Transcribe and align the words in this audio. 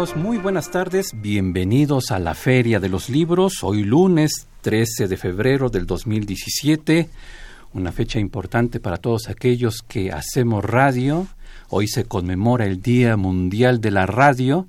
Muy 0.00 0.38
buenas 0.38 0.70
tardes, 0.70 1.10
bienvenidos 1.14 2.10
a 2.10 2.18
la 2.18 2.32
Feria 2.32 2.80
de 2.80 2.88
los 2.88 3.10
Libros, 3.10 3.62
hoy 3.62 3.84
lunes 3.84 4.48
13 4.62 5.08
de 5.08 5.16
febrero 5.18 5.68
del 5.68 5.84
2017, 5.84 7.10
una 7.74 7.92
fecha 7.92 8.18
importante 8.18 8.80
para 8.80 8.96
todos 8.96 9.28
aquellos 9.28 9.82
que 9.86 10.10
hacemos 10.10 10.64
radio. 10.64 11.26
Hoy 11.68 11.86
se 11.86 12.04
conmemora 12.06 12.64
el 12.64 12.80
Día 12.80 13.18
Mundial 13.18 13.82
de 13.82 13.90
la 13.90 14.06
Radio, 14.06 14.68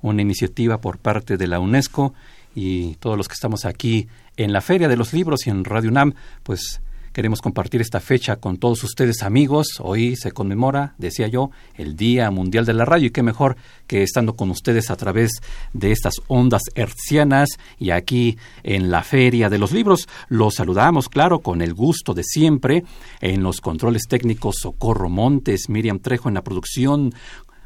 una 0.00 0.22
iniciativa 0.22 0.80
por 0.80 0.96
parte 0.96 1.36
de 1.36 1.46
la 1.46 1.60
UNESCO. 1.60 2.14
Y 2.54 2.94
todos 2.94 3.18
los 3.18 3.28
que 3.28 3.34
estamos 3.34 3.66
aquí 3.66 4.08
en 4.38 4.54
la 4.54 4.62
Feria 4.62 4.88
de 4.88 4.96
los 4.96 5.12
Libros 5.12 5.46
y 5.46 5.50
en 5.50 5.66
Radio 5.66 5.90
UNAM, 5.90 6.14
pues 6.42 6.80
Queremos 7.12 7.40
compartir 7.40 7.80
esta 7.80 7.98
fecha 7.98 8.36
con 8.36 8.58
todos 8.58 8.84
ustedes 8.84 9.24
amigos. 9.24 9.80
Hoy 9.80 10.14
se 10.14 10.30
conmemora, 10.30 10.94
decía 10.96 11.26
yo, 11.26 11.50
el 11.74 11.96
Día 11.96 12.30
Mundial 12.30 12.64
de 12.64 12.72
la 12.72 12.84
Radio 12.84 13.08
y 13.08 13.10
qué 13.10 13.24
mejor 13.24 13.56
que 13.88 14.04
estando 14.04 14.36
con 14.36 14.48
ustedes 14.48 14.92
a 14.92 14.96
través 14.96 15.32
de 15.72 15.90
estas 15.90 16.14
ondas 16.28 16.62
hertzianas 16.76 17.48
y 17.80 17.90
aquí 17.90 18.38
en 18.62 18.92
la 18.92 19.02
Feria 19.02 19.48
de 19.48 19.58
los 19.58 19.72
Libros. 19.72 20.08
Los 20.28 20.54
saludamos, 20.54 21.08
claro, 21.08 21.40
con 21.40 21.62
el 21.62 21.74
gusto 21.74 22.14
de 22.14 22.22
siempre. 22.22 22.84
En 23.20 23.42
los 23.42 23.60
controles 23.60 24.02
técnicos 24.08 24.58
Socorro 24.60 25.08
Montes, 25.08 25.68
Miriam 25.68 25.98
Trejo 25.98 26.28
en 26.28 26.36
la 26.36 26.44
producción, 26.44 27.12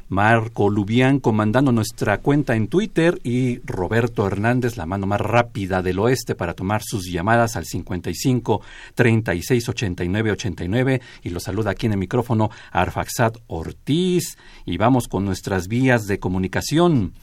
Marco 0.07 0.69
Lubián 0.69 1.19
comandando 1.19 1.71
nuestra 1.71 2.19
cuenta 2.19 2.55
en 2.55 2.67
Twitter 2.67 3.19
y 3.23 3.59
Roberto 3.65 4.27
Hernández, 4.27 4.77
la 4.77 4.85
mano 4.85 5.07
más 5.07 5.19
rápida 5.19 5.81
del 5.81 5.97
oeste 5.97 6.35
para 6.35 6.53
tomar 6.53 6.83
sus 6.83 7.11
llamadas 7.11 7.55
al 7.55 7.65
55 7.65 8.61
36 8.93 9.69
89 9.69 10.31
89 10.31 11.01
y 11.23 11.29
lo 11.29 11.39
saluda 11.39 11.71
aquí 11.71 11.87
en 11.87 11.93
el 11.93 11.97
micrófono 11.97 12.51
Arfaxat 12.71 13.37
Ortiz 13.47 14.37
y 14.65 14.77
vamos 14.77 15.07
con 15.07 15.25
nuestras 15.25 15.67
vías 15.67 16.05
de 16.05 16.19
comunicación. 16.19 17.13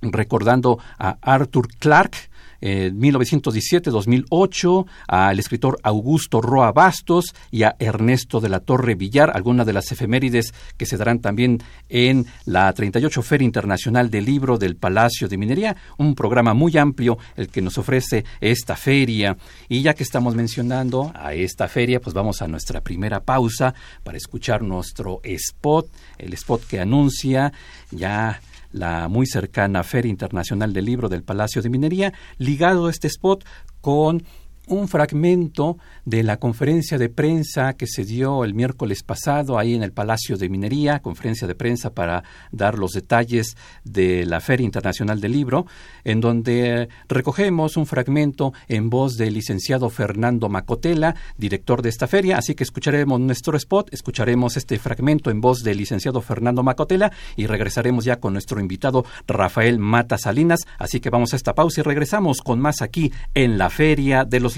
recordando 0.00 0.78
a 0.96 1.18
Arthur 1.20 1.68
Clarke, 1.78 2.30
en 2.60 3.00
1917-2008, 3.00 4.86
al 5.06 5.38
escritor 5.38 5.78
Augusto 5.82 6.40
Roa 6.40 6.72
Bastos 6.72 7.34
y 7.50 7.62
a 7.62 7.76
Ernesto 7.78 8.40
de 8.40 8.48
la 8.48 8.60
Torre 8.60 8.94
Villar, 8.94 9.30
algunas 9.34 9.66
de 9.66 9.72
las 9.72 9.90
efemérides 9.92 10.52
que 10.76 10.86
se 10.86 10.96
darán 10.96 11.20
también 11.20 11.62
en 11.88 12.26
la 12.44 12.72
38 12.72 13.22
Feria 13.22 13.44
Internacional 13.44 14.10
del 14.10 14.24
Libro 14.24 14.58
del 14.58 14.76
Palacio 14.76 15.28
de 15.28 15.36
Minería, 15.36 15.76
un 15.96 16.14
programa 16.14 16.54
muy 16.54 16.76
amplio 16.76 17.18
el 17.36 17.48
que 17.48 17.62
nos 17.62 17.78
ofrece 17.78 18.24
esta 18.40 18.76
feria. 18.76 19.36
Y 19.68 19.82
ya 19.82 19.94
que 19.94 20.02
estamos 20.02 20.34
mencionando 20.34 21.12
a 21.14 21.34
esta 21.34 21.68
feria, 21.68 22.00
pues 22.00 22.14
vamos 22.14 22.42
a 22.42 22.48
nuestra 22.48 22.80
primera 22.80 23.20
pausa 23.20 23.74
para 24.02 24.18
escuchar 24.18 24.62
nuestro 24.62 25.20
spot, 25.22 25.86
el 26.18 26.32
spot 26.34 26.66
que 26.66 26.80
anuncia 26.80 27.52
ya 27.90 28.40
la 28.70 29.08
muy 29.08 29.26
cercana 29.26 29.82
Feria 29.82 30.10
Internacional 30.10 30.72
del 30.72 30.84
Libro 30.84 31.08
del 31.08 31.22
Palacio 31.22 31.62
de 31.62 31.70
Minería, 31.70 32.12
ligado 32.36 32.86
a 32.86 32.90
este 32.90 33.06
spot 33.08 33.44
con 33.80 34.24
un 34.68 34.88
fragmento 34.88 35.78
de 36.04 36.22
la 36.22 36.38
conferencia 36.38 36.98
de 36.98 37.08
prensa 37.08 37.74
que 37.74 37.86
se 37.86 38.04
dio 38.04 38.44
el 38.44 38.54
miércoles 38.54 39.02
pasado 39.02 39.58
ahí 39.58 39.74
en 39.74 39.82
el 39.82 39.92
Palacio 39.92 40.36
de 40.36 40.48
Minería, 40.48 41.00
conferencia 41.00 41.46
de 41.46 41.54
prensa 41.54 41.94
para 41.94 42.22
dar 42.52 42.78
los 42.78 42.92
detalles 42.92 43.56
de 43.84 44.26
la 44.26 44.40
Feria 44.40 44.64
Internacional 44.64 45.20
del 45.20 45.32
Libro, 45.32 45.66
en 46.04 46.20
donde 46.20 46.88
recogemos 47.08 47.76
un 47.76 47.86
fragmento 47.86 48.52
en 48.68 48.90
voz 48.90 49.16
del 49.16 49.34
licenciado 49.34 49.90
Fernando 49.90 50.48
Macotela, 50.48 51.14
director 51.36 51.82
de 51.82 51.88
esta 51.88 52.06
feria, 52.06 52.38
así 52.38 52.54
que 52.54 52.64
escucharemos 52.64 53.20
nuestro 53.20 53.56
spot, 53.56 53.92
escucharemos 53.92 54.56
este 54.56 54.78
fragmento 54.78 55.30
en 55.30 55.40
voz 55.40 55.62
del 55.62 55.78
licenciado 55.78 56.20
Fernando 56.20 56.62
Macotela 56.62 57.12
y 57.36 57.46
regresaremos 57.46 58.04
ya 58.04 58.20
con 58.20 58.34
nuestro 58.34 58.60
invitado 58.60 59.04
Rafael 59.26 59.78
Mata 59.78 60.18
Salinas, 60.18 60.60
así 60.78 61.00
que 61.00 61.10
vamos 61.10 61.32
a 61.32 61.36
esta 61.36 61.54
pausa 61.54 61.80
y 61.80 61.84
regresamos 61.84 62.42
con 62.42 62.60
más 62.60 62.82
aquí 62.82 63.12
en 63.34 63.58
la 63.58 63.70
Feria 63.70 64.24
de 64.24 64.40
los 64.40 64.57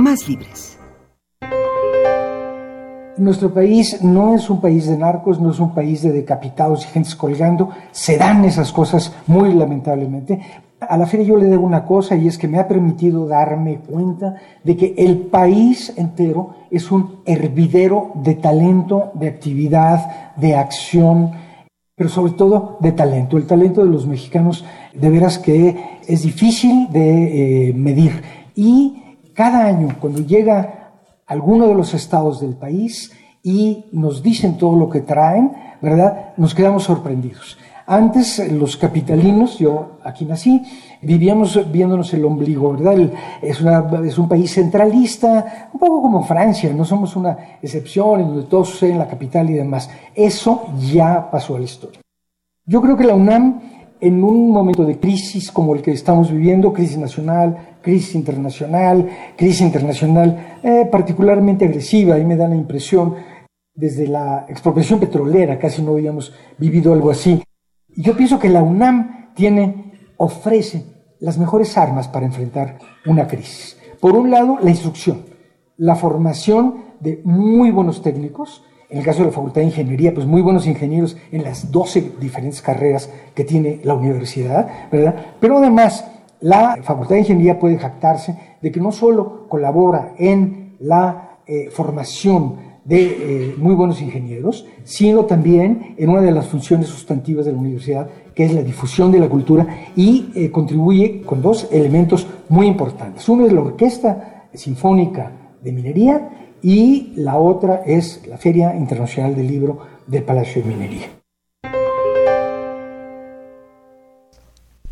más 0.00 0.28
libres. 0.28 0.78
Nuestro 3.20 3.52
país 3.52 4.02
no 4.02 4.34
es 4.34 4.48
un 4.48 4.62
país 4.62 4.86
de 4.86 4.96
narcos, 4.96 5.38
no 5.38 5.50
es 5.50 5.60
un 5.60 5.74
país 5.74 6.00
de 6.00 6.10
decapitados 6.10 6.86
y 6.86 6.88
gentes 6.88 7.14
colgando. 7.14 7.68
Se 7.90 8.16
dan 8.16 8.46
esas 8.46 8.72
cosas 8.72 9.12
muy 9.26 9.52
lamentablemente. 9.52 10.40
A 10.80 10.96
la 10.96 11.06
feria 11.06 11.26
yo 11.26 11.36
le 11.36 11.44
debo 11.44 11.66
una 11.66 11.84
cosa 11.84 12.16
y 12.16 12.26
es 12.26 12.38
que 12.38 12.48
me 12.48 12.58
ha 12.58 12.66
permitido 12.66 13.26
darme 13.26 13.80
cuenta 13.80 14.36
de 14.64 14.74
que 14.74 14.94
el 14.96 15.18
país 15.18 15.92
entero 15.96 16.54
es 16.70 16.90
un 16.90 17.20
hervidero 17.26 18.12
de 18.14 18.36
talento, 18.36 19.10
de 19.12 19.28
actividad, 19.28 20.34
de 20.36 20.56
acción, 20.56 21.32
pero 21.94 22.08
sobre 22.08 22.32
todo 22.32 22.78
de 22.80 22.92
talento. 22.92 23.36
El 23.36 23.46
talento 23.46 23.84
de 23.84 23.90
los 23.90 24.06
mexicanos 24.06 24.64
de 24.94 25.10
veras 25.10 25.38
que 25.38 25.98
es 26.08 26.22
difícil 26.22 26.88
de 26.90 27.68
eh, 27.68 27.74
medir. 27.74 28.22
Y 28.54 29.09
cada 29.40 29.64
año, 29.64 29.96
cuando 29.98 30.20
llega 30.20 30.90
alguno 31.26 31.66
de 31.66 31.74
los 31.74 31.94
estados 31.94 32.42
del 32.42 32.56
país 32.56 33.10
y 33.42 33.86
nos 33.90 34.22
dicen 34.22 34.58
todo 34.58 34.76
lo 34.76 34.90
que 34.90 35.00
traen, 35.00 35.52
¿verdad? 35.80 36.34
Nos 36.36 36.54
quedamos 36.54 36.82
sorprendidos. 36.82 37.56
Antes, 37.86 38.52
los 38.52 38.76
capitalinos, 38.76 39.58
yo 39.58 39.92
aquí 40.04 40.26
nací, 40.26 40.62
vivíamos 41.00 41.72
viéndonos 41.72 42.12
el 42.12 42.26
ombligo, 42.26 42.72
¿verdad? 42.72 42.98
es, 43.40 43.62
es, 43.62 44.18
un 44.18 44.28
país 44.28 44.52
centralista, 44.52 45.70
un 45.72 45.80
poco 45.80 46.02
como 46.02 46.22
Francia, 46.22 46.70
no 46.74 46.84
somos 46.84 47.16
una 47.16 47.56
excepción 47.62 48.20
en 48.20 48.26
donde 48.28 48.42
todo 48.42 48.66
sucede 48.66 48.90
en 48.90 48.98
la 48.98 49.08
capital 49.08 49.48
y 49.48 49.54
demás. 49.54 49.88
Eso 50.14 50.66
ya 50.92 51.30
pasó 51.30 51.56
a 51.56 51.60
la 51.60 51.64
historia. 51.64 52.02
Yo 52.66 52.82
creo 52.82 52.94
que 52.94 53.04
la 53.04 53.14
UNAM, 53.14 53.62
en 54.00 54.24
un 54.24 54.50
momento 54.50 54.84
de 54.84 54.98
crisis 54.98 55.50
como 55.52 55.74
el 55.74 55.82
que 55.82 55.92
estamos 55.92 56.30
viviendo, 56.30 56.72
crisis 56.72 56.98
nacional, 56.98 57.76
crisis 57.82 58.14
internacional, 58.14 59.08
crisis 59.36 59.60
internacional 59.60 60.58
eh, 60.62 60.88
particularmente 60.90 61.66
agresiva, 61.66 62.18
y 62.18 62.24
me 62.24 62.36
da 62.36 62.48
la 62.48 62.56
impresión, 62.56 63.14
desde 63.74 64.06
la 64.06 64.46
expropiación 64.48 65.00
petrolera, 65.00 65.58
casi 65.58 65.82
no 65.82 65.92
habíamos 65.92 66.32
vivido 66.58 66.92
algo 66.92 67.10
así. 67.10 67.42
Yo 67.88 68.16
pienso 68.16 68.38
que 68.38 68.48
la 68.48 68.62
UNAM 68.62 69.32
tiene, 69.34 69.92
ofrece 70.16 70.84
las 71.20 71.38
mejores 71.38 71.76
armas 71.78 72.08
para 72.08 72.26
enfrentar 72.26 72.78
una 73.06 73.26
crisis. 73.26 73.78
Por 74.00 74.16
un 74.16 74.30
lado, 74.30 74.58
la 74.60 74.70
instrucción, 74.70 75.24
la 75.76 75.96
formación 75.96 76.84
de 77.00 77.20
muy 77.24 77.70
buenos 77.70 78.02
técnicos, 78.02 78.64
en 78.90 78.98
el 78.98 79.04
caso 79.04 79.20
de 79.20 79.26
la 79.26 79.32
Facultad 79.32 79.60
de 79.60 79.68
Ingeniería, 79.68 80.12
pues 80.12 80.26
muy 80.26 80.42
buenos 80.42 80.66
ingenieros 80.66 81.16
en 81.30 81.44
las 81.44 81.70
12 81.70 82.12
diferentes 82.20 82.60
carreras 82.60 83.10
que 83.34 83.44
tiene 83.44 83.80
la 83.84 83.94
universidad, 83.94 84.90
¿verdad? 84.90 85.14
Pero 85.38 85.58
además, 85.58 86.04
la 86.40 86.78
Facultad 86.82 87.14
de 87.14 87.20
Ingeniería 87.20 87.58
puede 87.58 87.78
jactarse 87.78 88.36
de 88.60 88.72
que 88.72 88.80
no 88.80 88.90
solo 88.90 89.46
colabora 89.48 90.14
en 90.18 90.76
la 90.80 91.38
eh, 91.46 91.70
formación 91.70 92.70
de 92.84 93.02
eh, 93.04 93.54
muy 93.58 93.74
buenos 93.74 94.00
ingenieros, 94.00 94.66
sino 94.84 95.24
también 95.24 95.94
en 95.96 96.10
una 96.10 96.22
de 96.22 96.32
las 96.32 96.46
funciones 96.46 96.88
sustantivas 96.88 97.46
de 97.46 97.52
la 97.52 97.58
universidad, 97.58 98.08
que 98.34 98.44
es 98.44 98.52
la 98.52 98.62
difusión 98.62 99.12
de 99.12 99.20
la 99.20 99.28
cultura, 99.28 99.66
y 99.94 100.30
eh, 100.34 100.50
contribuye 100.50 101.22
con 101.22 101.42
dos 101.42 101.68
elementos 101.70 102.26
muy 102.48 102.66
importantes. 102.66 103.28
Uno 103.28 103.46
es 103.46 103.52
la 103.52 103.60
Orquesta 103.60 104.48
Sinfónica 104.52 105.30
de 105.62 105.72
Minería 105.72 106.39
y 106.62 107.12
la 107.16 107.36
otra 107.36 107.82
es 107.86 108.26
la 108.26 108.38
Feria 108.38 108.74
Internacional 108.74 109.34
del 109.34 109.46
Libro 109.46 109.78
del 110.06 110.22
Palacio 110.22 110.62
de 110.62 110.68
Minería. 110.68 111.08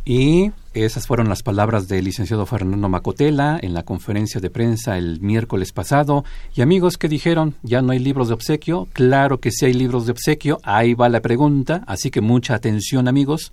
Y 0.04 0.52
esas 0.72 1.06
fueron 1.06 1.28
las 1.28 1.42
palabras 1.42 1.86
del 1.86 2.06
licenciado 2.06 2.46
Fernando 2.46 2.88
Macotela 2.88 3.58
en 3.60 3.74
la 3.74 3.82
conferencia 3.82 4.40
de 4.40 4.48
prensa 4.48 4.96
el 4.96 5.20
miércoles 5.20 5.72
pasado. 5.72 6.24
Y 6.54 6.62
amigos, 6.62 6.96
¿qué 6.96 7.08
dijeron? 7.08 7.56
¿Ya 7.62 7.82
no 7.82 7.92
hay 7.92 7.98
libros 7.98 8.28
de 8.28 8.34
obsequio? 8.34 8.88
Claro 8.94 9.38
que 9.38 9.50
sí 9.50 9.66
hay 9.66 9.74
libros 9.74 10.06
de 10.06 10.12
obsequio. 10.12 10.60
Ahí 10.62 10.94
va 10.94 11.10
la 11.10 11.20
pregunta. 11.20 11.84
Así 11.86 12.10
que 12.10 12.22
mucha 12.22 12.54
atención, 12.54 13.06
amigos. 13.06 13.52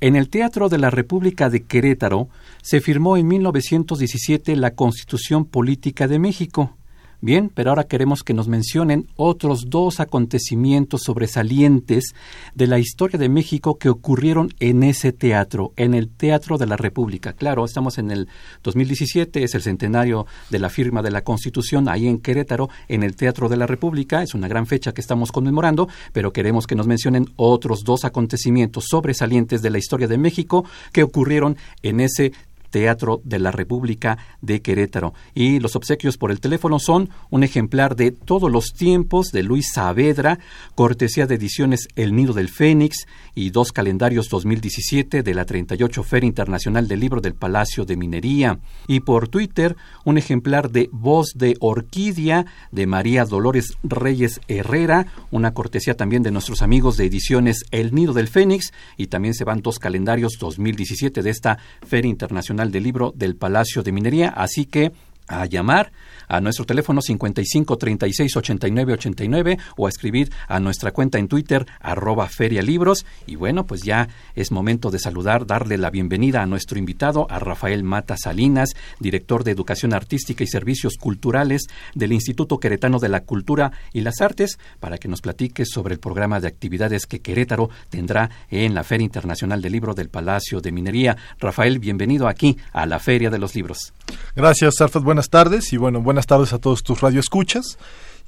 En 0.00 0.14
el 0.14 0.28
Teatro 0.28 0.68
de 0.68 0.78
la 0.78 0.90
República 0.90 1.48
de 1.48 1.64
Querétaro 1.64 2.28
se 2.62 2.80
firmó 2.80 3.16
en 3.16 3.26
1917 3.26 4.54
la 4.56 4.72
Constitución 4.72 5.46
Política 5.46 6.06
de 6.06 6.18
México. 6.18 6.77
Bien, 7.20 7.50
pero 7.52 7.70
ahora 7.70 7.82
queremos 7.82 8.22
que 8.22 8.32
nos 8.32 8.46
mencionen 8.46 9.08
otros 9.16 9.70
dos 9.70 9.98
acontecimientos 9.98 11.02
sobresalientes 11.02 12.14
de 12.54 12.68
la 12.68 12.78
historia 12.78 13.18
de 13.18 13.28
México 13.28 13.76
que 13.76 13.88
ocurrieron 13.88 14.54
en 14.60 14.84
ese 14.84 15.10
teatro, 15.10 15.72
en 15.76 15.94
el 15.94 16.10
Teatro 16.10 16.58
de 16.58 16.66
la 16.66 16.76
República. 16.76 17.32
Claro, 17.32 17.64
estamos 17.64 17.98
en 17.98 18.12
el 18.12 18.28
2017, 18.62 19.42
es 19.42 19.56
el 19.56 19.62
centenario 19.62 20.26
de 20.50 20.60
la 20.60 20.70
firma 20.70 21.02
de 21.02 21.10
la 21.10 21.24
Constitución 21.24 21.88
ahí 21.88 22.06
en 22.06 22.18
Querétaro, 22.18 22.68
en 22.86 23.02
el 23.02 23.16
Teatro 23.16 23.48
de 23.48 23.56
la 23.56 23.66
República. 23.66 24.22
Es 24.22 24.34
una 24.34 24.46
gran 24.46 24.68
fecha 24.68 24.92
que 24.92 25.00
estamos 25.00 25.32
conmemorando, 25.32 25.88
pero 26.12 26.32
queremos 26.32 26.68
que 26.68 26.76
nos 26.76 26.86
mencionen 26.86 27.26
otros 27.34 27.82
dos 27.82 28.04
acontecimientos 28.04 28.84
sobresalientes 28.88 29.60
de 29.60 29.70
la 29.70 29.78
historia 29.78 30.06
de 30.06 30.18
México 30.18 30.64
que 30.92 31.02
ocurrieron 31.02 31.56
en 31.82 31.98
ese 31.98 32.32
Teatro 32.70 33.20
de 33.24 33.38
la 33.38 33.50
República 33.50 34.18
de 34.40 34.62
Querétaro. 34.62 35.14
Y 35.34 35.60
los 35.60 35.76
obsequios 35.76 36.16
por 36.16 36.30
el 36.30 36.40
teléfono 36.40 36.78
son 36.78 37.10
un 37.30 37.44
ejemplar 37.44 37.96
de 37.96 38.10
Todos 38.10 38.50
los 38.50 38.72
tiempos 38.72 39.32
de 39.32 39.42
Luis 39.42 39.72
Saavedra, 39.72 40.38
cortesía 40.74 41.26
de 41.26 41.36
ediciones 41.36 41.88
El 41.96 42.14
Nido 42.14 42.32
del 42.32 42.48
Fénix 42.48 43.06
y 43.34 43.50
dos 43.50 43.72
calendarios 43.72 44.28
2017 44.28 45.22
de 45.22 45.34
la 45.34 45.44
38 45.44 46.02
Feria 46.02 46.28
Internacional 46.28 46.88
del 46.88 47.00
Libro 47.00 47.20
del 47.20 47.34
Palacio 47.34 47.84
de 47.84 47.96
Minería. 47.96 48.58
Y 48.86 49.00
por 49.00 49.28
Twitter, 49.28 49.76
un 50.04 50.18
ejemplar 50.18 50.70
de 50.70 50.88
Voz 50.92 51.32
de 51.34 51.56
Orquídea 51.60 52.46
de 52.72 52.86
María 52.86 53.24
Dolores 53.24 53.76
Reyes 53.82 54.40
Herrera, 54.48 55.06
una 55.30 55.54
cortesía 55.54 55.96
también 55.96 56.22
de 56.22 56.30
nuestros 56.30 56.62
amigos 56.62 56.96
de 56.96 57.06
ediciones 57.06 57.64
El 57.70 57.94
Nido 57.94 58.12
del 58.12 58.28
Fénix 58.28 58.72
y 58.96 59.06
también 59.06 59.34
se 59.34 59.44
van 59.44 59.62
dos 59.62 59.78
calendarios 59.78 60.38
2017 60.38 61.22
de 61.22 61.30
esta 61.30 61.58
Feria 61.86 62.10
Internacional 62.10 62.57
del 62.66 62.82
Libro 62.82 63.12
del 63.16 63.36
Palacio 63.36 63.82
de 63.82 63.92
Minería. 63.92 64.28
Así 64.28 64.66
que 64.66 64.92
a 65.28 65.46
llamar 65.46 65.92
a 66.28 66.40
nuestro 66.40 66.64
teléfono 66.66 67.00
55 67.00 67.76
36 67.76 68.36
89 68.36 68.92
89 68.92 69.58
o 69.76 69.86
a 69.86 69.88
escribir 69.88 70.30
a 70.46 70.60
nuestra 70.60 70.92
cuenta 70.92 71.18
en 71.18 71.28
Twitter 71.28 71.66
arroba 71.80 72.28
ferialibros 72.28 73.06
y 73.26 73.36
bueno 73.36 73.66
pues 73.66 73.82
ya 73.82 74.08
es 74.34 74.52
momento 74.52 74.90
de 74.90 74.98
saludar 74.98 75.46
darle 75.46 75.78
la 75.78 75.90
bienvenida 75.90 76.42
a 76.42 76.46
nuestro 76.46 76.78
invitado 76.78 77.26
a 77.30 77.38
Rafael 77.38 77.82
Mata 77.82 78.16
Salinas 78.16 78.70
director 79.00 79.44
de 79.44 79.52
Educación 79.52 79.94
Artística 79.94 80.44
y 80.44 80.46
Servicios 80.46 80.94
Culturales 80.96 81.66
del 81.94 82.12
Instituto 82.12 82.58
Queretano 82.58 82.98
de 82.98 83.08
la 83.08 83.22
Cultura 83.22 83.72
y 83.92 84.02
las 84.02 84.20
Artes 84.20 84.58
para 84.80 84.98
que 84.98 85.08
nos 85.08 85.20
platique 85.20 85.64
sobre 85.64 85.94
el 85.94 86.00
programa 86.00 86.40
de 86.40 86.48
actividades 86.48 87.06
que 87.06 87.20
Querétaro 87.20 87.70
tendrá 87.88 88.30
en 88.50 88.74
la 88.74 88.84
Feria 88.84 89.04
Internacional 89.04 89.62
del 89.62 89.72
Libro 89.72 89.94
del 89.94 90.08
Palacio 90.08 90.60
de 90.60 90.72
Minería. 90.72 91.16
Rafael 91.38 91.78
bienvenido 91.78 92.28
aquí 92.28 92.56
a 92.72 92.86
la 92.86 92.98
Feria 92.98 93.30
de 93.30 93.38
los 93.38 93.54
Libros. 93.54 93.92
Gracias 94.34 94.80
Arfad 94.80 95.02
tardes 95.28 95.72
y 95.72 95.76
bueno 95.76 96.00
buenas 96.00 96.26
tardes 96.26 96.52
a 96.52 96.58
todos 96.58 96.82
tus 96.84 97.00
radioescuchas. 97.00 97.78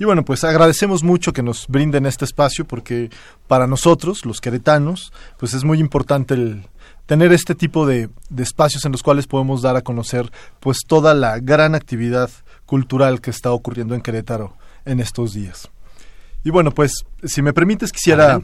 Y 0.00 0.04
bueno, 0.06 0.24
pues 0.24 0.44
agradecemos 0.44 1.04
mucho 1.04 1.32
que 1.32 1.42
nos 1.42 1.68
brinden 1.68 2.06
este 2.06 2.24
espacio 2.24 2.64
porque 2.64 3.10
para 3.46 3.66
nosotros, 3.66 4.24
los 4.24 4.40
queretanos, 4.40 5.12
pues 5.38 5.52
es 5.52 5.62
muy 5.62 5.78
importante 5.78 6.32
el 6.32 6.64
tener 7.04 7.32
este 7.32 7.54
tipo 7.54 7.86
de, 7.86 8.08
de, 8.30 8.42
espacios 8.42 8.84
en 8.86 8.92
los 8.92 9.02
cuales 9.02 9.26
podemos 9.26 9.60
dar 9.60 9.76
a 9.76 9.82
conocer 9.82 10.32
pues 10.58 10.78
toda 10.86 11.12
la 11.12 11.38
gran 11.38 11.74
actividad 11.74 12.30
cultural 12.64 13.20
que 13.20 13.30
está 13.30 13.52
ocurriendo 13.52 13.94
en 13.94 14.00
Querétaro 14.00 14.56
en 14.86 15.00
estos 15.00 15.34
días. 15.34 15.70
Y 16.44 16.50
bueno, 16.50 16.70
pues 16.72 16.92
si 17.24 17.42
me 17.42 17.52
permites 17.52 17.92
quisiera. 17.92 18.40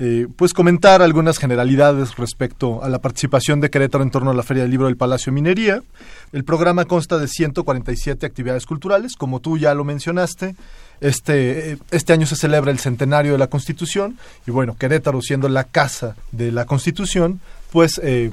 Eh, 0.00 0.28
pues 0.36 0.54
comentar 0.54 1.02
algunas 1.02 1.38
generalidades 1.38 2.14
respecto 2.14 2.84
a 2.84 2.88
la 2.88 3.00
participación 3.00 3.60
de 3.60 3.68
Querétaro 3.68 4.04
en 4.04 4.12
torno 4.12 4.30
a 4.30 4.34
la 4.34 4.44
Feria 4.44 4.62
del 4.62 4.70
Libro 4.70 4.86
del 4.86 4.96
Palacio 4.96 5.32
Minería. 5.32 5.82
El 6.32 6.44
programa 6.44 6.84
consta 6.84 7.18
de 7.18 7.28
147 7.28 8.26
actividades 8.26 8.66
culturales, 8.66 9.16
como 9.16 9.40
tú 9.40 9.58
ya 9.58 9.74
lo 9.74 9.84
mencionaste. 9.84 10.56
Este, 11.00 11.72
eh, 11.72 11.78
este 11.90 12.12
año 12.12 12.26
se 12.26 12.36
celebra 12.36 12.70
el 12.70 12.78
centenario 12.78 13.32
de 13.32 13.38
la 13.38 13.46
Constitución 13.46 14.18
y 14.46 14.50
bueno, 14.50 14.76
Querétaro 14.76 15.22
siendo 15.22 15.48
la 15.48 15.64
casa 15.64 16.16
de 16.32 16.52
la 16.52 16.64
Constitución, 16.64 17.40
pues 17.70 18.00
eh, 18.02 18.32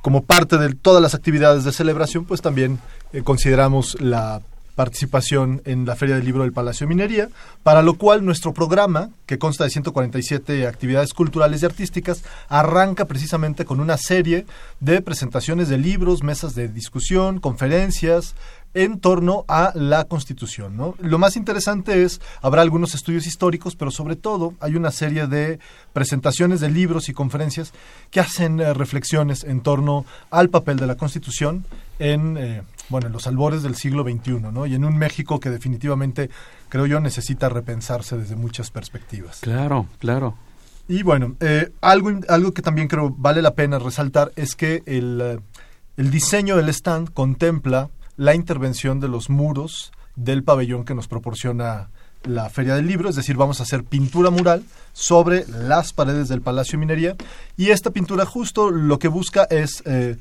como 0.00 0.22
parte 0.22 0.58
de 0.58 0.74
todas 0.74 1.02
las 1.02 1.14
actividades 1.14 1.64
de 1.64 1.72
celebración, 1.72 2.24
pues 2.24 2.40
también 2.40 2.78
consideramos 3.24 4.00
la 4.00 4.42
participación 4.74 5.62
en 5.64 5.86
la 5.86 5.96
Feria 5.96 6.16
del 6.16 6.24
Libro 6.24 6.42
del 6.42 6.52
Palacio 6.52 6.86
de 6.86 6.94
Minería, 6.94 7.28
para 7.62 7.82
lo 7.82 7.94
cual 7.94 8.24
nuestro 8.24 8.52
programa, 8.52 9.10
que 9.26 9.38
consta 9.38 9.64
de 9.64 9.70
147 9.70 10.66
actividades 10.66 11.14
culturales 11.14 11.62
y 11.62 11.66
artísticas, 11.66 12.24
arranca 12.48 13.06
precisamente 13.06 13.64
con 13.64 13.80
una 13.80 13.96
serie 13.96 14.46
de 14.80 15.00
presentaciones 15.00 15.68
de 15.68 15.78
libros, 15.78 16.22
mesas 16.22 16.54
de 16.54 16.68
discusión, 16.68 17.40
conferencias, 17.40 18.34
en 18.74 18.98
torno 18.98 19.44
a 19.46 19.70
la 19.74 20.04
Constitución. 20.04 20.94
Lo 20.98 21.18
más 21.18 21.36
interesante 21.36 22.02
es, 22.02 22.20
habrá 22.42 22.60
algunos 22.60 22.94
estudios 22.94 23.26
históricos, 23.26 23.76
pero 23.76 23.92
sobre 23.92 24.16
todo 24.16 24.54
hay 24.58 24.74
una 24.74 24.90
serie 24.90 25.28
de 25.28 25.60
presentaciones 25.92 26.60
de 26.60 26.70
libros 26.70 27.08
y 27.08 27.14
conferencias 27.14 27.72
que 28.10 28.20
hacen 28.20 28.58
eh, 28.60 28.74
reflexiones 28.74 29.44
en 29.44 29.60
torno 29.60 30.04
al 30.30 30.50
papel 30.50 30.76
de 30.76 30.88
la 30.88 30.96
Constitución 30.96 31.64
en, 32.00 32.36
eh, 32.36 32.62
bueno, 32.88 33.08
en 33.08 33.12
los 33.12 33.26
albores 33.26 33.62
del 33.62 33.74
siglo 33.74 34.02
XXI, 34.02 34.40
¿no? 34.52 34.66
Y 34.66 34.74
en 34.74 34.84
un 34.84 34.96
México 34.96 35.40
que 35.40 35.50
definitivamente, 35.50 36.30
creo 36.68 36.86
yo, 36.86 37.00
necesita 37.00 37.48
repensarse 37.48 38.16
desde 38.16 38.36
muchas 38.36 38.70
perspectivas. 38.70 39.40
Claro, 39.40 39.86
claro. 39.98 40.36
Y 40.86 41.02
bueno, 41.02 41.36
eh, 41.40 41.72
algo, 41.80 42.10
algo 42.28 42.52
que 42.52 42.62
también 42.62 42.88
creo 42.88 43.14
vale 43.16 43.40
la 43.40 43.54
pena 43.54 43.78
resaltar 43.78 44.32
es 44.36 44.54
que 44.54 44.82
el, 44.86 45.20
eh, 45.20 45.38
el 45.96 46.10
diseño 46.10 46.56
del 46.56 46.68
stand 46.68 47.12
contempla 47.12 47.88
la 48.16 48.34
intervención 48.34 49.00
de 49.00 49.08
los 49.08 49.30
muros 49.30 49.92
del 50.16 50.44
pabellón 50.44 50.84
que 50.84 50.94
nos 50.94 51.08
proporciona 51.08 51.88
la 52.24 52.48
Feria 52.48 52.74
del 52.74 52.86
Libro, 52.86 53.08
es 53.08 53.16
decir, 53.16 53.36
vamos 53.36 53.60
a 53.60 53.64
hacer 53.64 53.84
pintura 53.84 54.30
mural 54.30 54.64
sobre 54.92 55.44
las 55.48 55.92
paredes 55.92 56.28
del 56.28 56.40
Palacio 56.40 56.78
Minería 56.78 57.16
y 57.56 57.70
esta 57.70 57.90
pintura 57.90 58.24
justo 58.24 58.70
lo 58.70 58.98
que 58.98 59.08
busca 59.08 59.44
es 59.44 59.82
eh, 59.86 60.16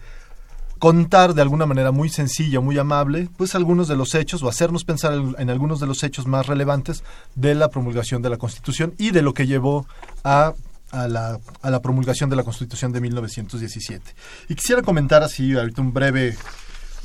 contar 0.84 1.34
de 1.34 1.42
alguna 1.42 1.66
manera 1.66 1.94
muy 1.94 2.10
sencilla, 2.10 2.60
muy 2.60 2.78
amable, 2.78 3.30
pues 3.38 3.56
algunos 3.56 3.88
de 3.88 3.96
los 3.96 4.16
hechos 4.16 4.44
o 4.44 4.50
hacernos 4.50 4.84
pensar 4.84 5.14
en, 5.14 5.50
algunos 5.50 5.80
de 5.80 5.88
los 5.88 6.04
hechos 6.04 6.28
más 6.28 6.48
relevantes 6.48 7.06
de 7.36 7.56
la 7.56 7.70
promulgación 7.70 8.22
de 8.22 8.30
la 8.30 8.36
Constitución 8.36 8.94
y 8.98 9.12
de 9.12 9.22
lo 9.22 9.34
que 9.34 9.48
llevó 9.48 9.88
a 10.26 10.56
la, 10.92 11.40
promulgación 11.82 12.30
de 12.30 12.36
la 12.36 12.44
Constitución 12.44 12.92
de 12.92 13.00
1917. 13.00 14.14
Y 14.50 14.56
quisiera 14.56 14.82
comentar 14.82 15.24
así 15.24 15.54
ahorita 15.54 15.82
un 15.82 15.94
breve 15.94 16.36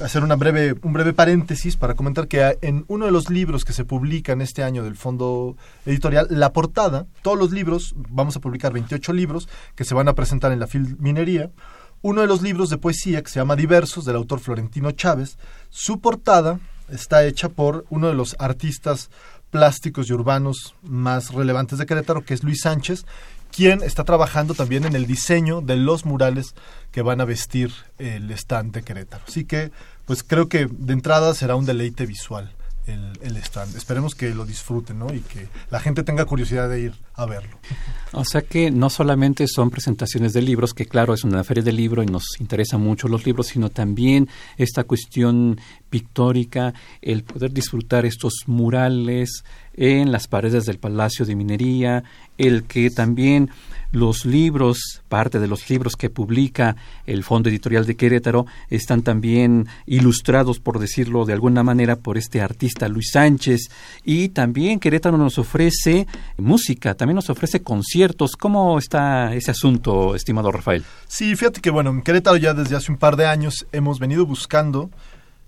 hacer 0.02 0.24
una 0.24 0.34
breve 0.34 0.74
un 0.82 0.92
breve 0.92 1.12
paréntesis 1.12 1.76
para 1.76 1.94
comentar 1.94 2.26
que 2.26 2.58
en 2.62 2.84
uno 2.88 3.06
de 3.06 3.12
los 3.12 3.30
libros 3.30 3.64
que 3.64 3.72
se 3.72 3.84
publican 3.84 4.40
este 4.40 4.64
año 4.64 4.82
del 4.82 4.96
Fondo 4.96 5.56
Editorial, 5.86 6.26
la 6.30 6.52
portada, 6.52 7.06
todos 7.22 7.38
los 7.38 7.52
libros, 7.52 7.94
vamos 8.08 8.34
a 8.34 8.40
publicar 8.40 8.72
28 8.72 9.12
libros 9.12 9.48
que 9.76 9.84
se 9.84 9.94
van 9.94 10.08
a 10.08 10.14
presentar 10.14 10.50
en 10.50 10.58
la 10.58 10.68
Minería, 10.98 11.52
uno 12.02 12.20
de 12.20 12.26
los 12.26 12.42
libros 12.42 12.70
de 12.70 12.78
poesía 12.78 13.22
que 13.22 13.30
se 13.30 13.40
llama 13.40 13.56
Diversos, 13.56 14.04
del 14.04 14.16
autor 14.16 14.40
Florentino 14.40 14.92
Chávez. 14.92 15.38
Su 15.70 16.00
portada 16.00 16.60
está 16.88 17.24
hecha 17.24 17.48
por 17.48 17.84
uno 17.90 18.08
de 18.08 18.14
los 18.14 18.36
artistas 18.38 19.10
plásticos 19.50 20.08
y 20.08 20.12
urbanos 20.12 20.74
más 20.82 21.32
relevantes 21.32 21.78
de 21.78 21.86
Querétaro, 21.86 22.24
que 22.24 22.34
es 22.34 22.42
Luis 22.42 22.60
Sánchez, 22.62 23.06
quien 23.50 23.82
está 23.82 24.04
trabajando 24.04 24.54
también 24.54 24.84
en 24.84 24.94
el 24.94 25.06
diseño 25.06 25.60
de 25.60 25.76
los 25.76 26.04
murales 26.04 26.54
que 26.92 27.02
van 27.02 27.20
a 27.20 27.24
vestir 27.24 27.72
el 27.98 28.30
stand 28.32 28.72
de 28.72 28.82
Querétaro. 28.82 29.24
Así 29.26 29.44
que, 29.44 29.72
pues 30.04 30.22
creo 30.22 30.48
que 30.48 30.68
de 30.70 30.92
entrada 30.92 31.34
será 31.34 31.56
un 31.56 31.64
deleite 31.64 32.06
visual 32.06 32.54
el, 32.88 33.36
stand. 33.38 33.76
Esperemos 33.76 34.14
que 34.14 34.34
lo 34.34 34.44
disfruten 34.44 34.98
¿no? 34.98 35.12
y 35.12 35.20
que 35.20 35.48
la 35.70 35.80
gente 35.80 36.02
tenga 36.02 36.24
curiosidad 36.24 36.68
de 36.68 36.80
ir 36.80 36.94
a 37.14 37.26
verlo. 37.26 37.58
O 38.12 38.24
sea 38.24 38.42
que 38.42 38.70
no 38.70 38.90
solamente 38.90 39.46
son 39.46 39.70
presentaciones 39.70 40.32
de 40.32 40.42
libros, 40.42 40.74
que 40.74 40.86
claro 40.86 41.14
es 41.14 41.24
una 41.24 41.44
feria 41.44 41.62
de 41.62 41.72
libro 41.72 42.02
y 42.02 42.06
nos 42.06 42.24
interesan 42.40 42.80
mucho 42.80 43.08
los 43.08 43.26
libros, 43.26 43.48
sino 43.48 43.68
también 43.70 44.28
esta 44.56 44.84
cuestión 44.84 45.60
pictórica, 45.90 46.74
el 47.02 47.24
poder 47.24 47.52
disfrutar 47.52 48.06
estos 48.06 48.32
murales 48.46 49.44
en 49.74 50.10
las 50.10 50.26
paredes 50.26 50.66
del 50.66 50.78
Palacio 50.78 51.24
de 51.24 51.36
Minería, 51.36 52.02
el 52.36 52.64
que 52.64 52.90
también 52.90 53.50
los 53.92 54.24
libros, 54.24 55.02
parte 55.08 55.38
de 55.38 55.46
los 55.46 55.68
libros 55.70 55.96
que 55.96 56.10
publica 56.10 56.76
el 57.06 57.24
Fondo 57.24 57.48
Editorial 57.48 57.86
de 57.86 57.96
Querétaro, 57.96 58.46
están 58.70 59.02
también 59.02 59.66
ilustrados, 59.86 60.60
por 60.60 60.78
decirlo 60.78 61.24
de 61.24 61.32
alguna 61.32 61.62
manera, 61.62 61.96
por 61.96 62.18
este 62.18 62.40
artista 62.40 62.88
Luis 62.88 63.10
Sánchez. 63.12 63.68
Y 64.04 64.30
también 64.30 64.80
Querétaro 64.80 65.16
nos 65.16 65.38
ofrece 65.38 66.06
música, 66.36 66.94
también 66.94 67.16
nos 67.16 67.30
ofrece 67.30 67.62
conciertos. 67.62 68.32
¿Cómo 68.36 68.78
está 68.78 69.34
ese 69.34 69.50
asunto, 69.50 70.14
estimado 70.14 70.52
Rafael? 70.52 70.84
Sí, 71.06 71.34
fíjate 71.36 71.60
que, 71.60 71.70
bueno, 71.70 71.90
en 71.90 72.02
Querétaro 72.02 72.36
ya 72.36 72.54
desde 72.54 72.76
hace 72.76 72.92
un 72.92 72.98
par 72.98 73.16
de 73.16 73.26
años 73.26 73.66
hemos 73.72 73.98
venido 73.98 74.26
buscando 74.26 74.90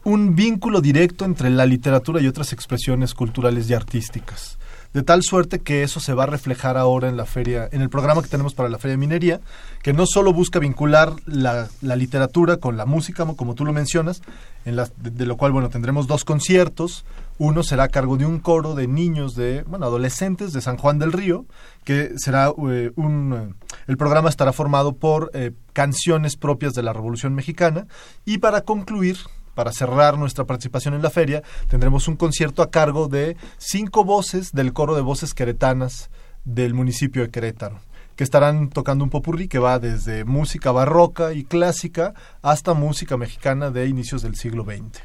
un 0.02 0.35
vínculo 0.35 0.80
directo 0.80 1.26
entre 1.26 1.50
la 1.50 1.66
literatura 1.66 2.23
y 2.23 2.26
otras 2.26 2.54
expresiones 2.54 3.12
culturales 3.12 3.68
y 3.68 3.75
artísticas 3.75 4.59
de 4.92 5.02
tal 5.02 5.23
suerte 5.23 5.61
que 5.61 5.82
eso 5.82 6.00
se 6.00 6.14
va 6.14 6.25
a 6.25 6.26
reflejar 6.26 6.76
ahora 6.76 7.09
en 7.09 7.16
la 7.16 7.25
feria, 7.25 7.68
en 7.70 7.80
el 7.80 7.90
programa 7.90 8.23
que 8.23 8.28
tenemos 8.28 8.54
para 8.54 8.68
la 8.68 8.78
Feria 8.78 8.92
de 8.92 8.99
Minería, 8.99 9.40
que 9.82 9.92
no 9.92 10.04
solo 10.06 10.32
busca 10.32 10.59
vincular 10.59 11.12
la, 11.26 11.68
literatura 11.80 12.56
con 12.56 12.76
la 12.76 12.87
música, 12.87 13.25
como 13.37 13.54
tú 13.54 13.64
lo 13.64 13.73
mencionas, 13.73 14.23
en 14.64 14.76
de, 14.76 15.26
lo 15.26 15.37
cual, 15.37 15.52
bueno, 15.52 15.68
tendremos 15.68 16.06
dos 16.06 16.25
conciertos, 16.25 17.04
uno 17.38 17.62
será 17.62 17.85
a 17.85 17.88
cargo 17.88 18.16
de 18.16 18.26
un 18.26 18.40
coro 18.40 18.75
de 18.75 18.88
niños 18.88 19.35
de, 19.35 19.62
bueno, 19.62 19.87
adolescentes 19.87 20.52
de 20.52 20.61
San 20.61 20.76
Juan 20.76 20.99
del 20.99 21.12
Río, 21.12 21.47
que 21.85 22.12
será 22.16 22.52
eh, 22.68 22.90
un... 22.97 23.54
el 23.87 23.97
programa 23.97 24.28
estará 24.28 24.52
formado 24.52 24.92
por 24.92 25.30
eh, 25.35 25.52
canciones 25.73 26.37
propias 26.37 26.75
de 26.75 26.82
la 26.82 26.92
Revolución 26.92 27.35
Mexicana. 27.35 27.87
Y 28.26 28.38
para 28.38 28.62
concluir 28.62 29.16
para 29.54 29.73
cerrar 29.73 30.19
nuestra 30.19 30.45
participación 30.45 30.95
en 30.95 31.02
la 31.02 31.11
feria, 31.11 31.42
tendremos 31.69 32.09
un 32.09 32.16
concierto 32.16 32.62
a 32.62 32.71
cargo 32.71 33.09
de 33.09 33.37
cinco 33.59 34.04
voces 34.04 34.52
del 34.52 34.73
coro 34.73 34.95
de 34.95 35.02
voces 35.02 35.35
queretanas 35.35 36.11
del 36.45 36.75
municipio 36.75 37.23
de 37.23 37.30
Querétaro 37.30 37.80
que 38.21 38.25
estarán 38.25 38.69
tocando 38.69 39.02
un 39.02 39.09
popurrí 39.09 39.49
que 39.49 39.59
va 39.59 39.78
desde 39.78 40.26
música 40.26 40.73
barroca 40.73 41.33
y 41.33 41.42
clásica 41.42 42.12
hasta 42.42 42.75
música 42.75 43.16
mexicana 43.16 43.71
de 43.71 43.87
inicios 43.87 44.21
del 44.21 44.37
siglo 44.37 44.62
XX. 44.64 45.00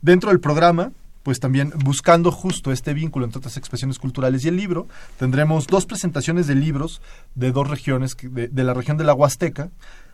Dentro 0.00 0.30
del 0.30 0.40
programa, 0.40 0.92
pues 1.24 1.40
también 1.40 1.74
buscando 1.84 2.32
justo 2.32 2.72
este 2.72 2.94
vínculo 2.94 3.26
entre 3.26 3.40
otras 3.40 3.58
expresiones 3.58 3.98
culturales 3.98 4.46
y 4.46 4.48
el 4.48 4.56
libro, 4.56 4.88
tendremos 5.18 5.66
dos 5.66 5.84
presentaciones 5.84 6.46
de 6.46 6.54
libros 6.54 7.02
de 7.34 7.52
dos 7.52 7.68
regiones, 7.68 8.16
de, 8.18 8.48
de 8.48 8.64
la 8.64 8.72
región 8.72 8.96
de 8.96 9.04
la 9.04 9.12
Huasteca, 9.12 9.68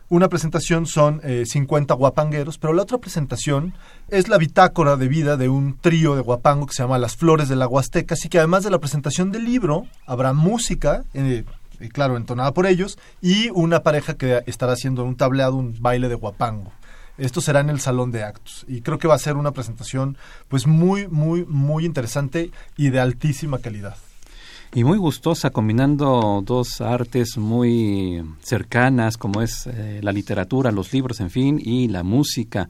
una 0.07 0.29
presentación 0.29 0.85
son 0.85 1.21
50 1.21 1.93
eh, 1.93 1.97
guapangueros, 1.97 2.57
pero 2.57 2.73
la 2.73 2.83
otra 2.83 2.99
presentación 2.99 3.73
es 4.09 4.27
la 4.27 4.37
bitácora 4.37 4.97
de 4.97 5.07
vida 5.07 5.35
de 5.35 5.49
un 5.49 5.77
trío 5.79 6.15
de 6.15 6.21
guapango 6.21 6.67
que 6.67 6.73
se 6.73 6.83
llama 6.83 6.99
Las 6.99 7.15
Flores 7.15 7.49
de 7.49 7.55
la 7.55 7.67
Huasteca, 7.67 8.13
así 8.13 8.29
que 8.29 8.37
además 8.37 8.63
de 8.63 8.69
la 8.69 8.79
presentación 8.79 9.31
del 9.31 9.45
libro, 9.45 9.87
habrá 10.05 10.33
música, 10.33 11.03
eh, 11.15 11.43
eh, 11.79 11.89
claro, 11.89 12.17
entonada 12.17 12.53
por 12.53 12.67
ellos, 12.67 12.99
y 13.21 13.49
una 13.49 13.81
pareja 13.81 14.15
que 14.15 14.43
estará 14.45 14.73
haciendo 14.73 15.03
un 15.03 15.15
tableado, 15.15 15.55
un 15.55 15.75
baile 15.79 16.07
de 16.07 16.15
guapango. 16.15 16.71
Esto 17.17 17.41
será 17.41 17.61
en 17.61 17.69
el 17.69 17.79
salón 17.79 18.11
de 18.11 18.23
actos. 18.23 18.65
Y 18.67 18.81
creo 18.81 18.99
que 18.99 19.07
va 19.07 19.15
a 19.15 19.19
ser 19.19 19.37
una 19.37 19.51
presentación 19.51 20.17
pues 20.49 20.67
muy 20.67 21.07
muy 21.07 21.45
muy 21.45 21.85
interesante 21.85 22.51
y 22.75 22.89
de 22.89 22.99
altísima 22.99 23.59
calidad 23.59 23.95
y 24.73 24.83
muy 24.83 24.97
gustosa, 24.97 25.51
combinando 25.51 26.41
dos 26.45 26.81
artes 26.81 27.37
muy 27.37 28.23
cercanas, 28.41 29.17
como 29.17 29.41
es 29.41 29.67
eh, 29.67 29.99
la 30.01 30.11
literatura, 30.11 30.71
los 30.71 30.91
libros, 30.91 31.19
en 31.21 31.29
fin, 31.29 31.61
y 31.63 31.87
la 31.87 32.03
música. 32.03 32.69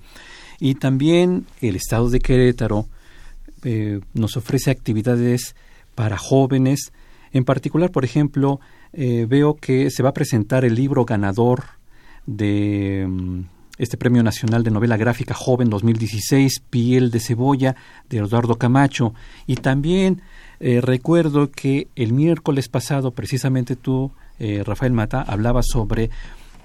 Y 0.60 0.76
también 0.76 1.46
el 1.62 1.76
Estado 1.76 2.10
de 2.10 2.20
Querétaro 2.20 2.88
eh, 3.64 4.00
nos 4.14 4.38
ofrece 4.38 4.72
actividades 4.72 5.56
para 5.96 6.18
jóvenes. 6.18 6.92
En 7.32 7.46
particular, 7.46 7.92
por 7.92 8.06
ejemplo, 8.06 8.60
eh, 8.94 9.26
veo 9.28 9.56
que 9.56 9.90
se 9.90 10.04
va 10.04 10.10
a 10.10 10.14
presentar 10.14 10.64
el 10.66 10.76
libro 10.76 11.06
ganador 11.06 11.64
de 12.26 13.06
mm, 13.08 13.42
este 13.78 13.98
Premio 13.98 14.24
Nacional 14.24 14.64
de 14.64 14.72
Novela 14.72 14.98
Gráfica 14.98 15.34
Joven 15.34 15.70
2016, 15.70 16.62
Piel 16.70 17.12
de 17.12 17.20
Cebolla, 17.20 17.76
de 18.10 18.20
Eduardo 18.20 18.58
Camacho, 18.58 19.14
y 19.48 19.56
también 19.56 20.22
eh, 20.68 20.82
recuerdo 20.82 21.52
que 21.52 21.90
el 21.96 22.12
miércoles 22.12 22.70
pasado, 22.70 23.12
precisamente 23.12 23.76
tú, 23.76 24.12
eh, 24.40 24.64
Rafael 24.66 24.94
Mata, 24.94 25.22
hablabas 25.22 25.68
sobre 25.72 26.10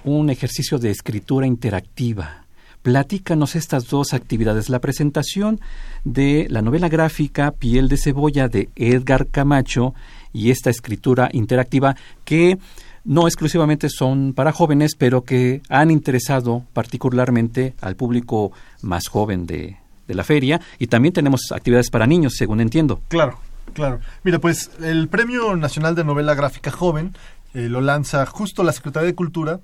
un 0.04 0.30
ejercicio 0.30 0.78
de 0.78 0.90
escritura 0.90 1.46
interactiva. 1.46 2.46
Platícanos 2.80 3.56
estas 3.56 3.88
dos 3.88 4.14
actividades. 4.14 4.70
La 4.70 4.78
presentación 4.78 5.60
de 6.04 6.46
la 6.48 6.62
novela 6.62 6.88
gráfica 6.88 7.50
Piel 7.50 7.90
de 7.90 7.98
Cebolla 7.98 8.48
de 8.48 8.70
Edgar 8.74 9.26
Camacho 9.26 9.92
y 10.32 10.50
esta 10.50 10.70
escritura 10.70 11.28
interactiva 11.34 11.94
que 12.24 12.56
no 13.04 13.26
exclusivamente 13.26 13.90
son 13.90 14.32
para 14.32 14.52
jóvenes, 14.52 14.94
pero 14.96 15.24
que 15.24 15.60
han 15.68 15.90
interesado 15.90 16.64
particularmente 16.72 17.74
al 17.82 17.96
público 17.96 18.50
más 18.80 19.08
joven 19.08 19.44
de, 19.44 19.76
de 20.08 20.14
la 20.14 20.24
feria. 20.24 20.58
Y 20.78 20.86
también 20.86 21.12
tenemos 21.12 21.52
actividades 21.52 21.90
para 21.90 22.06
niños, 22.06 22.32
según 22.38 22.62
entiendo. 22.62 23.02
Claro, 23.08 23.38
Claro. 23.72 24.00
Mira, 24.22 24.38
pues 24.38 24.70
el 24.80 25.08
Premio 25.08 25.56
Nacional 25.56 25.94
de 25.94 26.04
Novela 26.04 26.34
Gráfica 26.34 26.70
Joven 26.70 27.16
eh, 27.54 27.68
lo 27.68 27.80
lanza 27.80 28.24
justo 28.26 28.62
la 28.62 28.72
Secretaría 28.72 29.06
de 29.06 29.14
Cultura 29.14 29.60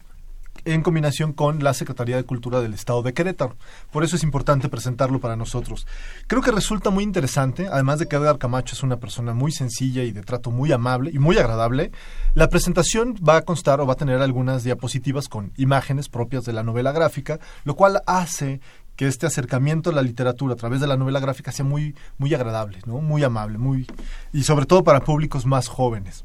en 0.65 0.83
combinación 0.83 1.33
con 1.33 1.63
la 1.63 1.75
Secretaría 1.75 2.17
de 2.17 2.25
Cultura 2.25 2.61
del 2.61 2.75
Estado 2.75 3.03
de 3.03 3.13
Querétaro. 3.13 3.57
Por 3.93 4.05
eso 4.05 4.17
es 4.17 4.23
importante 4.23 4.69
presentarlo 4.69 5.21
para 5.21 5.37
nosotros. 5.37 5.87
Creo 6.27 6.43
que 6.43 6.51
resulta 6.51 6.91
muy 6.91 7.05
interesante, 7.05 7.69
además 7.71 7.99
de 7.99 8.07
que 8.07 8.17
Edgar 8.17 8.39
Camacho 8.39 8.75
es 8.75 8.83
una 8.83 8.97
persona 8.97 9.35
muy 9.35 9.53
sencilla 9.53 10.03
y 10.03 10.13
de 10.13 10.23
trato 10.23 10.51
muy 10.51 10.73
amable 10.73 11.11
y 11.13 11.19
muy 11.19 11.39
agradable, 11.39 11.93
la 12.35 12.49
presentación 12.49 13.15
va 13.27 13.37
a 13.37 13.43
constar 13.43 13.81
o 13.81 13.87
va 13.87 13.95
a 13.95 13.97
tener 13.97 14.21
algunas 14.21 14.65
diapositivas 14.65 15.29
con 15.29 15.53
imágenes 15.57 16.09
propias 16.09 16.45
de 16.45 16.53
la 16.53 16.63
novela 16.63 16.93
gráfica, 16.93 17.39
lo 17.65 17.77
cual 17.77 18.01
hace 18.07 18.61
que 18.97 19.07
este 19.07 19.27
acercamiento 19.27 19.91
a 19.91 19.93
la 19.93 20.03
literatura 20.03 20.55
a 20.55 20.57
través 20.57 20.81
de 20.81 20.87
la 20.87 20.97
novela 20.97 21.21
gráfica 21.21 21.53
sea 21.53 21.65
muy, 21.65 21.95
muy 22.19 22.35
agradable, 22.35 22.79
¿no? 22.87 23.01
muy 23.01 23.23
amable, 23.23 23.59
muy 23.59 23.87
y 24.33 24.43
sobre 24.43 24.67
todo 24.67 24.85
para 24.85 25.01
públicos 25.01 25.47
más 25.47 25.69
jóvenes 25.69 26.25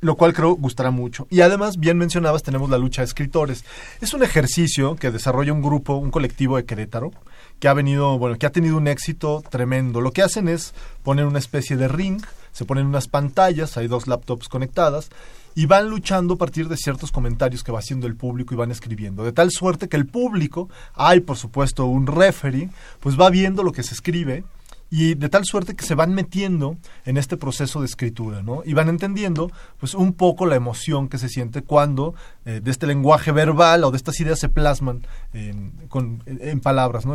lo 0.00 0.16
cual 0.16 0.32
creo 0.32 0.54
gustará 0.54 0.90
mucho. 0.90 1.26
Y 1.30 1.42
además, 1.42 1.78
bien 1.78 1.98
mencionabas, 1.98 2.42
tenemos 2.42 2.70
la 2.70 2.78
lucha 2.78 3.02
de 3.02 3.06
escritores. 3.06 3.64
Es 4.00 4.14
un 4.14 4.22
ejercicio 4.22 4.96
que 4.96 5.10
desarrolla 5.10 5.52
un 5.52 5.62
grupo, 5.62 5.96
un 5.96 6.10
colectivo 6.10 6.56
de 6.56 6.64
Querétaro, 6.64 7.12
que 7.58 7.68
ha 7.68 7.74
venido, 7.74 8.18
bueno, 8.18 8.38
que 8.38 8.46
ha 8.46 8.52
tenido 8.52 8.76
un 8.76 8.88
éxito 8.88 9.42
tremendo. 9.48 10.00
Lo 10.00 10.12
que 10.12 10.22
hacen 10.22 10.48
es 10.48 10.74
poner 11.02 11.26
una 11.26 11.38
especie 11.38 11.76
de 11.76 11.88
ring, 11.88 12.22
se 12.52 12.64
ponen 12.64 12.86
unas 12.86 13.08
pantallas, 13.08 13.76
hay 13.76 13.86
dos 13.86 14.06
laptops 14.06 14.48
conectadas, 14.48 15.10
y 15.54 15.66
van 15.66 15.88
luchando 15.88 16.34
a 16.34 16.38
partir 16.38 16.68
de 16.68 16.76
ciertos 16.76 17.12
comentarios 17.12 17.62
que 17.62 17.72
va 17.72 17.80
haciendo 17.80 18.06
el 18.06 18.16
público 18.16 18.54
y 18.54 18.56
van 18.56 18.70
escribiendo. 18.70 19.24
De 19.24 19.32
tal 19.32 19.50
suerte 19.50 19.88
que 19.88 19.96
el 19.96 20.06
público, 20.06 20.68
hay 20.94 21.20
por 21.20 21.36
supuesto 21.36 21.86
un 21.86 22.06
referee, 22.06 22.70
pues 23.00 23.18
va 23.18 23.30
viendo 23.30 23.62
lo 23.62 23.72
que 23.72 23.82
se 23.82 23.94
escribe 23.94 24.44
y 24.90 25.14
de 25.14 25.28
tal 25.28 25.44
suerte 25.44 25.76
que 25.76 25.84
se 25.84 25.94
van 25.94 26.14
metiendo 26.14 26.76
en 27.04 27.16
este 27.16 27.36
proceso 27.36 27.80
de 27.80 27.86
escritura, 27.86 28.42
¿no? 28.42 28.62
Y 28.64 28.74
van 28.74 28.88
entendiendo, 28.88 29.50
pues, 29.78 29.94
un 29.94 30.12
poco 30.12 30.46
la 30.46 30.56
emoción 30.56 31.08
que 31.08 31.16
se 31.16 31.28
siente 31.28 31.62
cuando 31.62 32.14
eh, 32.44 32.60
de 32.62 32.70
este 32.72 32.88
lenguaje 32.88 33.30
verbal 33.30 33.84
o 33.84 33.92
de 33.92 33.96
estas 33.96 34.18
ideas 34.18 34.40
se 34.40 34.48
plasman 34.48 35.06
en, 35.32 35.72
con, 35.88 36.24
en 36.26 36.60
palabras, 36.60 37.06
¿no? 37.06 37.14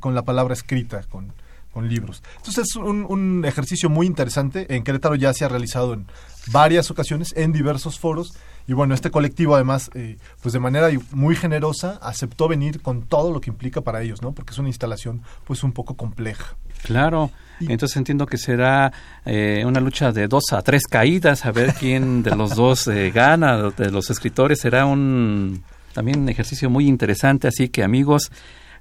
con 0.00 0.14
la 0.14 0.22
palabra 0.22 0.54
escrita, 0.54 1.02
con, 1.02 1.34
con 1.72 1.88
libros. 1.88 2.22
Entonces 2.36 2.68
es 2.68 2.76
un, 2.76 3.06
un, 3.08 3.44
ejercicio 3.44 3.88
muy 3.88 4.06
interesante. 4.06 4.74
En 4.74 4.84
Querétaro 4.84 5.14
ya 5.14 5.32
se 5.32 5.44
ha 5.44 5.48
realizado 5.48 5.94
en 5.94 6.06
varias 6.48 6.90
ocasiones, 6.90 7.32
en 7.36 7.52
diversos 7.52 7.98
foros. 7.98 8.34
Y 8.68 8.74
bueno, 8.74 8.94
este 8.94 9.10
colectivo 9.10 9.54
además, 9.54 9.90
eh, 9.94 10.18
pues 10.40 10.52
de 10.52 10.60
manera 10.60 10.88
muy 11.10 11.34
generosa, 11.34 11.98
aceptó 12.02 12.46
venir 12.46 12.80
con 12.80 13.02
todo 13.02 13.32
lo 13.32 13.40
que 13.40 13.50
implica 13.50 13.80
para 13.80 14.02
ellos, 14.02 14.22
¿no? 14.22 14.32
Porque 14.32 14.52
es 14.52 14.58
una 14.58 14.68
instalación 14.68 15.22
pues 15.44 15.64
un 15.64 15.72
poco 15.72 15.96
compleja. 15.96 16.56
Claro. 16.82 17.30
Entonces 17.60 17.96
entiendo 17.96 18.26
que 18.26 18.38
será 18.38 18.92
eh, 19.24 19.62
una 19.64 19.80
lucha 19.80 20.10
de 20.10 20.26
dos 20.26 20.52
a 20.52 20.62
tres 20.62 20.84
caídas, 20.88 21.44
a 21.44 21.52
ver 21.52 21.74
quién 21.74 22.22
de 22.22 22.34
los 22.34 22.54
dos 22.56 22.88
eh, 22.88 23.10
gana, 23.12 23.70
de 23.70 23.90
los 23.90 24.10
escritores. 24.10 24.60
Será 24.60 24.84
un 24.84 25.62
también 25.92 26.20
un 26.20 26.28
ejercicio 26.28 26.70
muy 26.70 26.88
interesante, 26.88 27.48
así 27.48 27.68
que 27.68 27.82
amigos, 27.82 28.32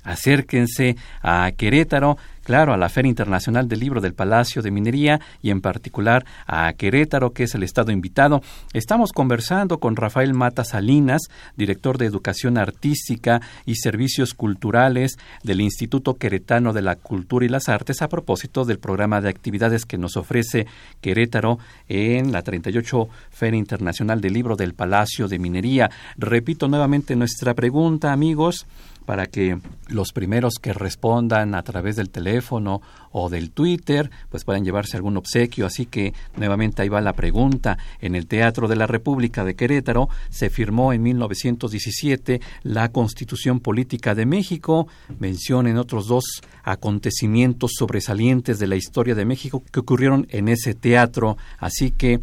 acérquense 0.03 0.95
a 1.21 1.51
Querétaro 1.51 2.17
claro, 2.43 2.73
a 2.73 2.77
la 2.77 2.89
Feria 2.89 3.09
Internacional 3.09 3.67
del 3.67 3.79
Libro 3.79 4.01
del 4.01 4.13
Palacio 4.13 4.61
de 4.61 4.71
Minería 4.71 5.19
y 5.41 5.51
en 5.51 5.61
particular 5.61 6.25
a 6.47 6.73
Querétaro, 6.73 7.31
que 7.31 7.43
es 7.43 7.55
el 7.55 7.63
estado 7.63 7.91
invitado. 7.91 8.41
Estamos 8.73 9.11
conversando 9.11 9.79
con 9.79 9.95
Rafael 9.95 10.33
Mata 10.33 10.63
Salinas, 10.63 11.21
director 11.55 11.97
de 11.97 12.05
Educación 12.05 12.57
Artística 12.57 13.41
y 13.65 13.75
Servicios 13.75 14.33
Culturales 14.33 15.17
del 15.43 15.61
Instituto 15.61 16.15
Queretano 16.15 16.73
de 16.73 16.81
la 16.81 16.95
Cultura 16.95 17.45
y 17.45 17.49
las 17.49 17.69
Artes, 17.69 18.01
a 18.01 18.09
propósito 18.09 18.65
del 18.65 18.79
programa 18.79 19.21
de 19.21 19.29
actividades 19.29 19.85
que 19.85 19.97
nos 19.97 20.17
ofrece 20.17 20.67
Querétaro 20.99 21.59
en 21.87 22.31
la 22.31 22.41
38 22.41 23.07
Feria 23.29 23.59
Internacional 23.59 24.21
del 24.21 24.33
Libro 24.33 24.55
del 24.55 24.73
Palacio 24.73 25.27
de 25.27 25.39
Minería. 25.39 25.89
Repito 26.17 26.67
nuevamente 26.67 27.15
nuestra 27.15 27.53
pregunta, 27.53 28.11
amigos 28.11 28.65
para 29.11 29.25
que 29.25 29.59
los 29.89 30.13
primeros 30.13 30.53
que 30.53 30.71
respondan 30.71 31.53
a 31.53 31.63
través 31.63 31.97
del 31.97 32.09
teléfono 32.09 32.81
o 33.11 33.29
del 33.29 33.51
Twitter, 33.51 34.09
pues 34.29 34.45
puedan 34.45 34.63
llevarse 34.63 34.95
algún 34.95 35.17
obsequio. 35.17 35.65
Así 35.65 35.85
que 35.85 36.13
nuevamente 36.37 36.81
ahí 36.81 36.87
va 36.87 37.01
la 37.01 37.11
pregunta. 37.11 37.77
En 37.99 38.15
el 38.15 38.25
Teatro 38.25 38.69
de 38.69 38.77
la 38.77 38.87
República 38.87 39.43
de 39.43 39.53
Querétaro 39.53 40.07
se 40.29 40.49
firmó 40.49 40.93
en 40.93 41.03
1917 41.03 42.39
la 42.63 42.93
Constitución 42.93 43.59
Política 43.59 44.15
de 44.15 44.25
México. 44.25 44.87
Mencionen 45.19 45.77
otros 45.77 46.07
dos 46.07 46.23
acontecimientos 46.63 47.71
sobresalientes 47.77 48.59
de 48.59 48.67
la 48.67 48.77
historia 48.77 49.13
de 49.13 49.25
México 49.25 49.61
que 49.73 49.81
ocurrieron 49.81 50.25
en 50.29 50.47
ese 50.47 50.73
teatro. 50.73 51.35
Así 51.59 51.91
que 51.91 52.21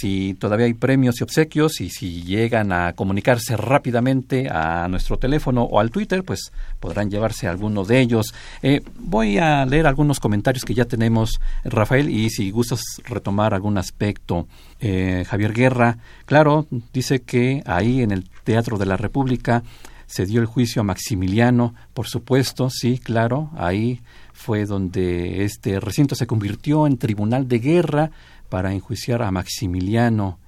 si 0.00 0.32
todavía 0.32 0.64
hay 0.64 0.72
premios 0.72 1.20
y 1.20 1.24
obsequios 1.24 1.82
y 1.82 1.90
si 1.90 2.22
llegan 2.22 2.72
a 2.72 2.94
comunicarse 2.94 3.54
rápidamente 3.54 4.48
a 4.48 4.88
nuestro 4.88 5.18
teléfono 5.18 5.64
o 5.64 5.78
al 5.78 5.90
Twitter, 5.90 6.24
pues 6.24 6.52
podrán 6.78 7.10
llevarse 7.10 7.46
alguno 7.46 7.84
de 7.84 8.00
ellos. 8.00 8.32
Eh, 8.62 8.80
voy 8.98 9.36
a 9.36 9.66
leer 9.66 9.86
algunos 9.86 10.18
comentarios 10.18 10.64
que 10.64 10.72
ya 10.72 10.86
tenemos, 10.86 11.38
Rafael, 11.64 12.08
y 12.08 12.30
si 12.30 12.50
gustas 12.50 12.80
retomar 13.04 13.52
algún 13.52 13.76
aspecto. 13.76 14.48
Eh, 14.80 15.26
Javier 15.28 15.52
Guerra, 15.52 15.98
claro, 16.24 16.66
dice 16.94 17.20
que 17.20 17.62
ahí 17.66 18.00
en 18.00 18.10
el 18.10 18.24
Teatro 18.44 18.78
de 18.78 18.86
la 18.86 18.96
República 18.96 19.62
se 20.06 20.24
dio 20.24 20.40
el 20.40 20.46
juicio 20.46 20.80
a 20.80 20.84
Maximiliano, 20.84 21.74
por 21.92 22.08
supuesto, 22.08 22.70
sí, 22.70 22.98
claro, 22.98 23.50
ahí 23.54 24.00
fue 24.32 24.64
donde 24.64 25.44
este 25.44 25.78
recinto 25.78 26.14
se 26.14 26.26
convirtió 26.26 26.86
en 26.86 26.96
tribunal 26.96 27.46
de 27.46 27.58
guerra 27.58 28.10
para 28.50 28.74
enjuiciar 28.74 29.22
a 29.22 29.30
Maximiliano. 29.30 30.38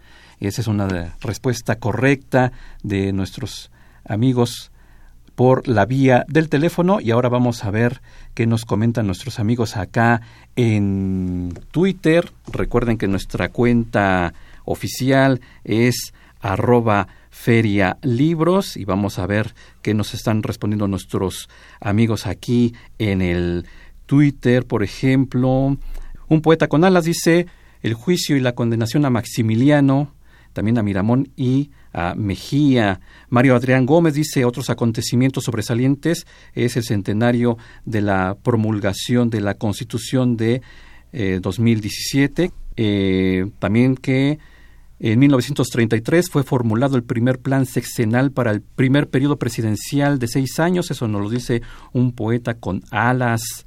Esa 0.41 0.61
es 0.61 0.67
una 0.67 1.15
respuesta 1.23 1.77
correcta 1.77 2.53
de 2.83 3.13
nuestros 3.13 3.71
amigos 4.05 4.71
por 5.35 5.67
la 5.67 5.87
vía 5.87 6.25
del 6.29 6.49
teléfono 6.49 7.01
y 7.01 7.11
ahora 7.11 7.29
vamos 7.29 7.65
a 7.65 7.71
ver 7.71 8.03
qué 8.35 8.47
nos 8.47 8.65
comentan 8.65 9.07
nuestros 9.07 9.39
amigos 9.39 9.77
acá 9.77 10.21
en 10.57 11.59
Twitter. 11.71 12.31
Recuerden 12.53 12.99
que 12.99 13.09
nuestra 13.09 13.49
cuenta 13.49 14.35
oficial 14.65 15.41
es 15.65 16.13
arroba 16.41 17.09
feria 17.31 17.97
libros 18.03 18.77
y 18.77 18.85
vamos 18.85 19.19
a 19.19 19.27
ver 19.27 19.55
qué 19.81 19.95
nos 19.95 20.13
están 20.13 20.43
respondiendo 20.43 20.87
nuestros 20.87 21.49
amigos 21.81 22.27
aquí 22.27 22.75
en 22.99 23.23
el 23.23 23.65
Twitter, 24.07 24.67
por 24.67 24.83
ejemplo. 24.83 25.77
Un 26.29 26.43
poeta 26.43 26.69
con 26.69 26.85
alas 26.85 27.05
dice 27.05 27.47
el 27.83 27.95
juicio 27.95 28.37
y 28.37 28.41
la 28.41 28.55
condenación 28.55 29.05
a 29.05 29.11
Maximiliano, 29.11 30.15
también 30.53 30.79
a 30.79 30.83
Miramón 30.83 31.29
y 31.37 31.71
a 31.93 32.15
Mejía. 32.15 33.01
Mario 33.29 33.57
Adrián 33.57 33.87
Gómez 33.87 34.15
dice 34.15 34.45
otros 34.45 34.71
acontecimientos 34.71 35.45
sobresalientes 35.45 36.27
es 36.55 36.77
el 36.77 36.85
centenario 36.85 37.59
de 37.85 38.03
la 38.03 38.37
promulgación 38.43 39.31
de 39.31 39.41
la 39.41 39.55
Constitución 39.55 40.37
de 40.37 40.63
2017. 41.13 42.45
Eh, 42.45 42.51
eh, 42.77 43.51
también 43.59 43.97
que 43.97 44.39
en 44.99 45.19
1933 45.19 46.31
fue 46.31 46.45
formulado 46.45 46.97
el 46.97 47.03
primer 47.03 47.41
plan 47.41 47.67
sexenal 47.67 48.31
para 48.31 48.53
el 48.53 48.63
primer 48.63 49.11
periodo 49.11 49.37
presidencial 49.37 50.19
de 50.19 50.29
seis 50.29 50.61
años. 50.61 50.91
Eso 50.91 51.09
nos 51.09 51.23
lo 51.23 51.29
dice 51.29 51.61
un 51.93 52.13
poeta 52.13 52.55
con 52.55 52.85
alas. 52.91 53.67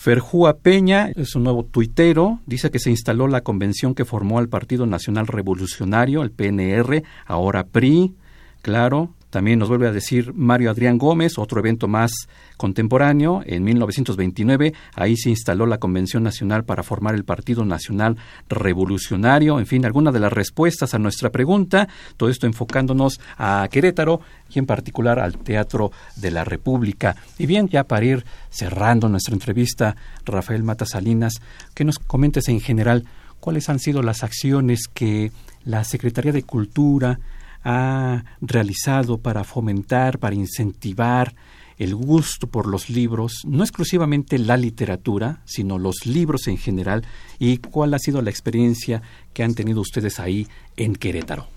Ferjúa 0.00 0.56
Peña 0.56 1.10
es 1.14 1.36
un 1.36 1.44
nuevo 1.44 1.62
tuitero, 1.62 2.40
dice 2.46 2.70
que 2.70 2.78
se 2.78 2.88
instaló 2.88 3.28
la 3.28 3.42
convención 3.42 3.94
que 3.94 4.06
formó 4.06 4.38
al 4.38 4.48
Partido 4.48 4.86
Nacional 4.86 5.26
Revolucionario, 5.26 6.22
el 6.22 6.30
PNR, 6.30 7.02
ahora 7.26 7.64
PRI, 7.64 8.14
claro, 8.62 9.10
también 9.30 9.58
nos 9.58 9.68
vuelve 9.68 9.86
a 9.86 9.92
decir 9.92 10.32
Mario 10.34 10.70
Adrián 10.70 10.98
Gómez, 10.98 11.38
otro 11.38 11.60
evento 11.60 11.88
más 11.88 12.10
contemporáneo, 12.56 13.42
en 13.46 13.62
1929, 13.64 14.74
ahí 14.94 15.16
se 15.16 15.30
instaló 15.30 15.66
la 15.66 15.78
Convención 15.78 16.22
Nacional 16.22 16.64
para 16.64 16.82
formar 16.82 17.14
el 17.14 17.24
Partido 17.24 17.64
Nacional 17.64 18.16
Revolucionario, 18.48 19.58
en 19.58 19.66
fin, 19.66 19.86
algunas 19.86 20.12
de 20.12 20.20
las 20.20 20.32
respuestas 20.32 20.92
a 20.94 20.98
nuestra 20.98 21.30
pregunta, 21.30 21.88
todo 22.16 22.28
esto 22.28 22.46
enfocándonos 22.46 23.20
a 23.38 23.66
Querétaro 23.70 24.20
y 24.52 24.58
en 24.58 24.66
particular 24.66 25.18
al 25.18 25.38
Teatro 25.38 25.92
de 26.16 26.30
la 26.30 26.44
República. 26.44 27.16
Y 27.38 27.46
bien, 27.46 27.68
ya 27.68 27.84
para 27.84 28.04
ir 28.04 28.24
cerrando 28.50 29.08
nuestra 29.08 29.34
entrevista, 29.34 29.96
Rafael 30.26 30.62
Mata 30.62 30.86
Salinas, 30.86 31.40
que 31.74 31.84
nos 31.84 31.98
comentes 31.98 32.48
en 32.48 32.60
general 32.60 33.04
cuáles 33.38 33.68
han 33.68 33.78
sido 33.78 34.02
las 34.02 34.22
acciones 34.22 34.82
que 34.92 35.32
la 35.64 35.84
Secretaría 35.84 36.32
de 36.32 36.42
Cultura, 36.42 37.18
ha 37.64 38.24
realizado 38.40 39.18
para 39.18 39.44
fomentar, 39.44 40.18
para 40.18 40.34
incentivar 40.34 41.34
el 41.80 41.94
gusto 41.94 42.46
por 42.46 42.66
los 42.66 42.90
libros, 42.90 43.40
no 43.46 43.64
exclusivamente 43.64 44.38
la 44.38 44.58
literatura, 44.58 45.40
sino 45.46 45.78
los 45.78 46.04
libros 46.04 46.46
en 46.46 46.58
general, 46.58 47.06
y 47.38 47.56
cuál 47.56 47.94
ha 47.94 47.98
sido 47.98 48.20
la 48.20 48.28
experiencia 48.28 49.00
que 49.32 49.42
han 49.42 49.54
tenido 49.54 49.80
ustedes 49.80 50.20
ahí 50.20 50.46
en 50.76 50.94
Querétaro. 50.94 51.48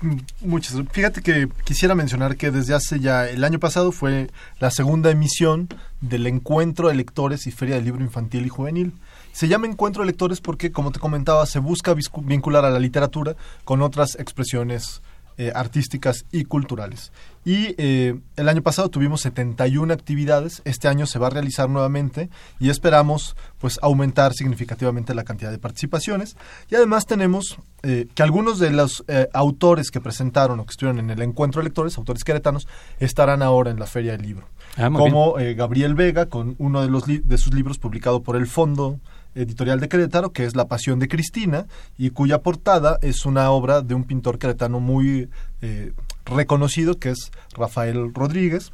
Mm, 0.00 0.18
muchas. 0.42 0.76
Fíjate 0.92 1.22
que 1.22 1.48
quisiera 1.64 1.96
mencionar 1.96 2.36
que 2.36 2.52
desde 2.52 2.74
hace 2.74 3.00
ya 3.00 3.28
el 3.28 3.42
año 3.42 3.58
pasado 3.58 3.90
fue 3.90 4.30
la 4.60 4.70
segunda 4.70 5.10
emisión 5.10 5.68
del 6.00 6.28
Encuentro 6.28 6.88
de 6.88 6.94
Lectores 6.94 7.46
y 7.48 7.50
Feria 7.50 7.74
del 7.74 7.84
Libro 7.84 8.04
Infantil 8.04 8.46
y 8.46 8.50
Juvenil. 8.50 8.92
Se 9.32 9.48
llama 9.48 9.66
Encuentro 9.66 10.02
de 10.02 10.06
Lectores 10.06 10.40
porque, 10.40 10.70
como 10.70 10.92
te 10.92 11.00
comentaba, 11.00 11.46
se 11.46 11.58
busca 11.58 11.96
vincular 12.22 12.64
a 12.64 12.70
la 12.70 12.78
literatura 12.78 13.34
con 13.64 13.82
otras 13.82 14.14
expresiones 14.20 15.02
eh, 15.36 15.50
artísticas 15.54 16.26
y 16.30 16.44
culturales. 16.44 17.10
Y 17.44 17.74
eh, 17.76 18.20
el 18.36 18.48
año 18.48 18.62
pasado 18.62 18.88
tuvimos 18.88 19.20
71 19.22 19.92
actividades, 19.92 20.62
este 20.64 20.86
año 20.86 21.06
se 21.06 21.18
va 21.18 21.26
a 21.26 21.30
realizar 21.30 21.68
nuevamente 21.68 22.30
y 22.60 22.70
esperamos 22.70 23.36
pues 23.58 23.78
aumentar 23.82 24.32
significativamente 24.32 25.12
la 25.12 25.24
cantidad 25.24 25.50
de 25.50 25.58
participaciones. 25.58 26.36
Y 26.70 26.76
además 26.76 27.06
tenemos 27.06 27.58
eh, 27.82 28.06
que 28.14 28.22
algunos 28.22 28.60
de 28.60 28.70
los 28.70 29.04
autores 29.32 29.90
que 29.90 30.00
presentaron 30.00 30.60
o 30.60 30.66
que 30.66 30.70
estuvieron 30.70 31.00
en 31.00 31.10
el 31.10 31.20
encuentro 31.22 31.60
de 31.60 31.64
lectores, 31.64 31.98
autores 31.98 32.22
queretanos, 32.22 32.68
estarán 33.00 33.42
ahora 33.42 33.72
en 33.72 33.80
la 33.80 33.86
Feria 33.86 34.12
del 34.12 34.22
Libro. 34.22 34.46
Ah, 34.76 34.88
como 34.90 35.34
Gabriel 35.56 35.94
Vega 35.94 36.26
con 36.26 36.54
uno 36.58 36.80
de, 36.80 36.88
los 36.88 37.06
de 37.06 37.38
sus 37.38 37.52
libros 37.52 37.78
publicado 37.78 38.22
por 38.22 38.36
el 38.36 38.46
Fondo 38.46 39.00
editorial 39.34 39.80
de 39.80 39.88
Querétaro, 39.88 40.32
que 40.32 40.44
es 40.44 40.56
La 40.56 40.66
Pasión 40.66 40.98
de 40.98 41.08
Cristina, 41.08 41.66
y 41.98 42.10
cuya 42.10 42.42
portada 42.42 42.98
es 43.02 43.26
una 43.26 43.50
obra 43.50 43.80
de 43.80 43.94
un 43.94 44.04
pintor 44.04 44.38
queretano 44.38 44.80
muy 44.80 45.28
eh, 45.62 45.92
reconocido, 46.24 46.98
que 46.98 47.10
es 47.10 47.30
Rafael 47.56 48.12
Rodríguez. 48.14 48.72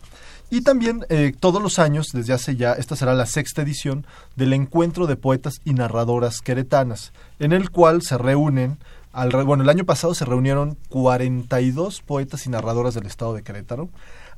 Y 0.51 0.63
también 0.63 1.07
eh, 1.09 1.33
todos 1.39 1.63
los 1.63 1.79
años, 1.79 2.09
desde 2.13 2.33
hace 2.33 2.57
ya, 2.57 2.73
esta 2.73 2.97
será 2.97 3.15
la 3.15 3.27
sexta 3.27 3.63
edición 3.63 4.05
del 4.35 4.53
Encuentro 4.53 5.07
de 5.07 5.17
Poetas 5.17 5.61
y 5.65 5.75
Narradoras 5.75 6.41
Queretanas, 6.41 7.13
en 7.39 7.53
el 7.53 7.71
cual 7.71 8.03
se 8.03 8.19
reúnen, 8.19 8.79
al, 9.13 9.31
bueno, 9.45 9.63
el 9.63 9.69
año 9.69 9.85
pasado 9.85 10.13
se 10.13 10.25
reunieron 10.25 10.77
42 10.89 12.03
poetas 12.03 12.47
y 12.47 12.51
narradoras 12.51 12.95
del 12.95 13.07
estado 13.07 13.35
de 13.35 13.43
Querétaro, 13.43 13.91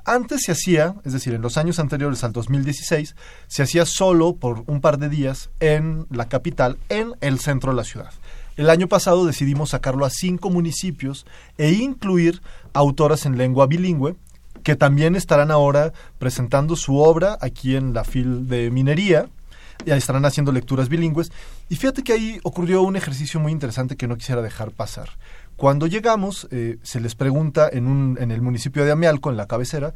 antes 0.04 0.42
se 0.42 0.52
hacía, 0.52 0.94
es 1.04 1.12
decir, 1.12 1.34
en 1.34 1.42
los 1.42 1.56
años 1.56 1.78
anteriores 1.78 2.24
al 2.24 2.32
2016, 2.32 3.14
se 3.46 3.62
hacía 3.62 3.86
solo 3.86 4.34
por 4.34 4.64
un 4.66 4.80
par 4.80 4.98
de 4.98 5.08
días 5.08 5.50
en 5.60 6.06
la 6.10 6.28
capital, 6.28 6.78
en 6.88 7.12
el 7.20 7.38
centro 7.38 7.70
de 7.70 7.76
la 7.76 7.84
ciudad. 7.84 8.10
El 8.56 8.68
año 8.68 8.88
pasado 8.88 9.24
decidimos 9.24 9.70
sacarlo 9.70 10.04
a 10.04 10.10
cinco 10.10 10.50
municipios 10.50 11.24
e 11.56 11.72
incluir 11.72 12.42
autoras 12.74 13.24
en 13.26 13.38
lengua 13.38 13.66
bilingüe, 13.66 14.16
que 14.62 14.76
también 14.76 15.16
estarán 15.16 15.50
ahora 15.50 15.92
presentando 16.18 16.76
su 16.76 16.98
obra 16.98 17.38
aquí 17.40 17.76
en 17.76 17.94
la 17.94 18.04
FIL 18.04 18.48
de 18.48 18.70
Minería, 18.70 19.28
y 19.84 19.90
estarán 19.90 20.24
haciendo 20.24 20.52
lecturas 20.52 20.88
bilingües. 20.88 21.32
Y 21.68 21.76
fíjate 21.76 22.02
que 22.02 22.12
ahí 22.12 22.40
ocurrió 22.42 22.82
un 22.82 22.96
ejercicio 22.96 23.40
muy 23.40 23.52
interesante 23.52 23.96
que 23.96 24.06
no 24.06 24.16
quisiera 24.16 24.42
dejar 24.42 24.70
pasar. 24.70 25.10
Cuando 25.62 25.86
llegamos, 25.86 26.48
eh, 26.50 26.78
se 26.82 26.98
les 26.98 27.14
pregunta 27.14 27.70
en, 27.72 28.18
el 28.18 28.42
municipio 28.42 28.84
de 28.84 28.90
Amialco, 28.90 29.30
en 29.30 29.36
la 29.36 29.46
cabecera, 29.46 29.94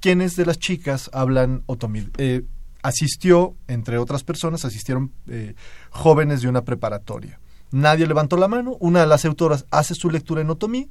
quiénes 0.00 0.36
de 0.36 0.46
las 0.46 0.58
chicas 0.58 1.10
hablan 1.12 1.64
otomí. 1.66 2.08
Eh, 2.16 2.44
asistió, 2.82 3.54
entre 3.68 3.98
otras 3.98 4.24
personas, 4.24 4.64
asistieron 4.64 5.12
eh, 5.28 5.54
jóvenes 5.90 6.40
de 6.40 6.48
una 6.48 6.62
preparatoria. 6.62 7.38
Nadie 7.72 8.06
levantó 8.06 8.38
la 8.38 8.48
mano, 8.48 8.78
una 8.80 9.00
de 9.00 9.06
las 9.06 9.26
autoras 9.26 9.66
hace 9.70 9.94
su 9.94 10.08
lectura 10.08 10.40
en 10.40 10.48
otomí, 10.48 10.88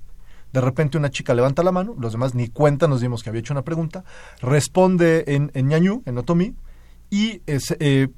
de 0.54 0.62
repente 0.62 1.00
una 1.00 1.10
chica 1.10 1.34
levanta 1.34 1.64
la 1.64 1.72
mano, 1.72 1.96
los 2.00 2.12
demás 2.12 2.36
ni 2.36 2.50
cuenta 2.50 2.88
nos 2.88 3.02
dimos 3.02 3.24
que 3.24 3.30
había 3.30 3.40
hecho 3.40 3.56
una 3.56 3.64
pregunta, 3.64 4.04
responde 4.40 5.24
en, 5.30 5.50
en 5.56 5.68
ñañú, 5.68 6.04
en 6.06 6.20
otomí, 6.20 6.54
y 7.10 7.42
eh, 7.48 8.10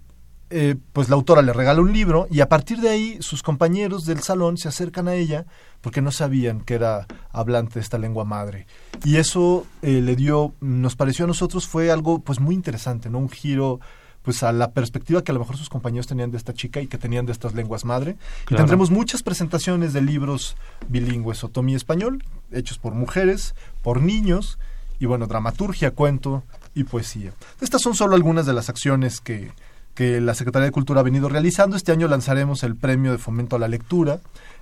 eh, 0.49 0.75
pues 0.93 1.09
la 1.09 1.15
autora 1.15 1.41
le 1.41 1.51
regala 1.51 1.81
un 1.81 1.91
libro 1.91 2.27
y 2.31 2.39
a 2.39 2.47
partir 2.47 2.79
de 2.79 2.89
ahí 2.89 3.17
sus 3.19 3.43
compañeros 3.43 4.05
del 4.05 4.21
salón 4.21 4.57
se 4.57 4.69
acercan 4.69 5.07
a 5.07 5.15
ella 5.15 5.45
porque 5.81 6.01
no 6.01 6.11
sabían 6.11 6.61
que 6.61 6.75
era 6.75 7.05
hablante 7.31 7.75
de 7.75 7.81
esta 7.81 7.97
lengua 7.97 8.23
madre. 8.23 8.65
Y 9.03 9.17
eso 9.17 9.65
eh, 9.81 10.01
le 10.01 10.15
dio, 10.15 10.53
nos 10.61 10.95
pareció 10.95 11.25
a 11.25 11.27
nosotros 11.27 11.67
fue 11.67 11.91
algo 11.91 12.19
pues 12.19 12.39
muy 12.39 12.55
interesante, 12.55 13.09
¿no? 13.09 13.19
Un 13.19 13.29
giro 13.29 13.79
pues 14.21 14.43
a 14.43 14.51
la 14.51 14.71
perspectiva 14.71 15.23
que 15.23 15.31
a 15.31 15.33
lo 15.33 15.39
mejor 15.39 15.57
sus 15.57 15.69
compañeros 15.69 16.07
tenían 16.07 16.31
de 16.31 16.37
esta 16.37 16.53
chica 16.53 16.81
y 16.81 16.87
que 16.87 16.97
tenían 16.97 17.25
de 17.25 17.31
estas 17.31 17.53
lenguas 17.53 17.85
madre. 17.85 18.17
Y 18.49 18.55
tendremos 18.55 18.91
muchas 18.91 19.23
presentaciones 19.23 19.93
de 19.93 20.01
libros 20.01 20.57
bilingües 20.89 21.43
otomí 21.45 21.75
español, 21.75 22.23
hechos 22.51 22.77
por 22.77 22.93
mujeres, 22.93 23.55
por 23.83 24.01
niños, 24.01 24.59
y 24.99 25.05
bueno, 25.05 25.27
dramaturgia, 25.27 25.91
cuento 25.91 26.43
y 26.73 26.83
poesía. 26.83 27.31
Estas 27.61 27.81
son 27.81 27.95
solo 27.95 28.15
algunas 28.15 28.45
de 28.45 28.53
las 28.53 28.67
acciones 28.67 29.21
que, 29.21 29.51
que 29.97 30.21
la 30.21 30.35
Secretaría 30.35 30.67
de 30.67 30.71
Cultura 30.71 30.99
ha 30.99 31.03
venido 31.03 31.27
realizando. 31.27 31.75
Este 31.75 31.91
año 31.91 32.07
lanzaremos 32.07 32.61
el 32.61 32.75
Premio 32.75 33.11
de 33.11 33.17
Fomento 33.17 33.55
a 33.55 33.59
la 33.59 33.67
Lectura, 33.67 34.19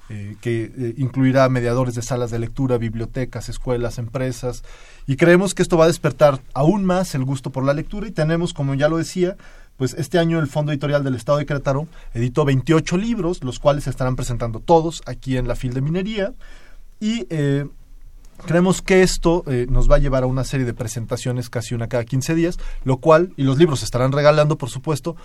eh, 0.08 0.38
que 0.40 0.72
eh, 0.78 0.94
incluirá 0.96 1.50
mediadores 1.50 1.94
de 1.94 2.04
salas 2.04 2.32
de 2.32 2.40
lectura, 2.40 2.78
bibliotecas, 2.78 3.50
escuelas, 3.50 3.98
empresas, 3.98 4.64
y 5.08 5.18
creemos 5.18 5.54
que 5.54 5.62
esto 5.62 5.76
va 5.76 5.84
a 5.84 5.88
despertar 5.88 6.40
aún 6.54 6.86
más 6.86 7.16
el 7.16 7.26
gusto 7.26 7.50
por 7.50 7.66
la 7.66 7.74
lectura 7.74 8.08
y 8.08 8.12
tenemos, 8.12 8.54
como 8.54 8.76
ya 8.76 8.88
lo 8.88 8.96
decía, 8.96 9.36
pues 9.76 9.94
este 9.96 10.20
año 10.20 10.40
el 10.40 10.48
Fondo 10.48 10.72
Editorial 10.72 11.04
del 11.04 11.16
Estado 11.16 11.40
de 11.40 11.46
Querétaro 11.46 11.86
editó 12.14 12.46
28 12.46 12.96
libros, 12.96 13.44
los 13.44 13.60
cuales 13.60 13.84
se 13.84 13.90
estarán 13.90 14.16
presentando 14.16 14.62
todos 14.62 15.04
aquí 15.06 15.36
en 15.36 15.50
la 15.50 15.58
FIL 15.58 15.74
de 15.74 15.82
Minería, 15.82 16.34
y 17.02 17.28
eh, 17.30 17.66
Creemos 18.46 18.82
que 18.82 19.02
esto 19.02 19.44
eh, 19.48 19.66
nos 19.70 19.90
va 19.90 19.96
a 19.96 20.00
llevar 20.00 20.24
a 20.24 20.28
una 20.28 20.44
serie 20.44 20.66
de 20.66 20.74
presentaciones 20.74 21.50
casi 21.50 21.74
una 21.74 21.88
cada 21.88 22.04
15 22.04 22.36
días, 22.36 22.60
lo 22.84 22.98
cual, 22.98 23.34
y 23.38 23.44
los 23.44 23.58
libros 23.58 23.80
se 23.80 23.86
estarán 23.86 24.12
regalando, 24.12 24.58
por 24.58 24.70
supuesto, 24.70 25.16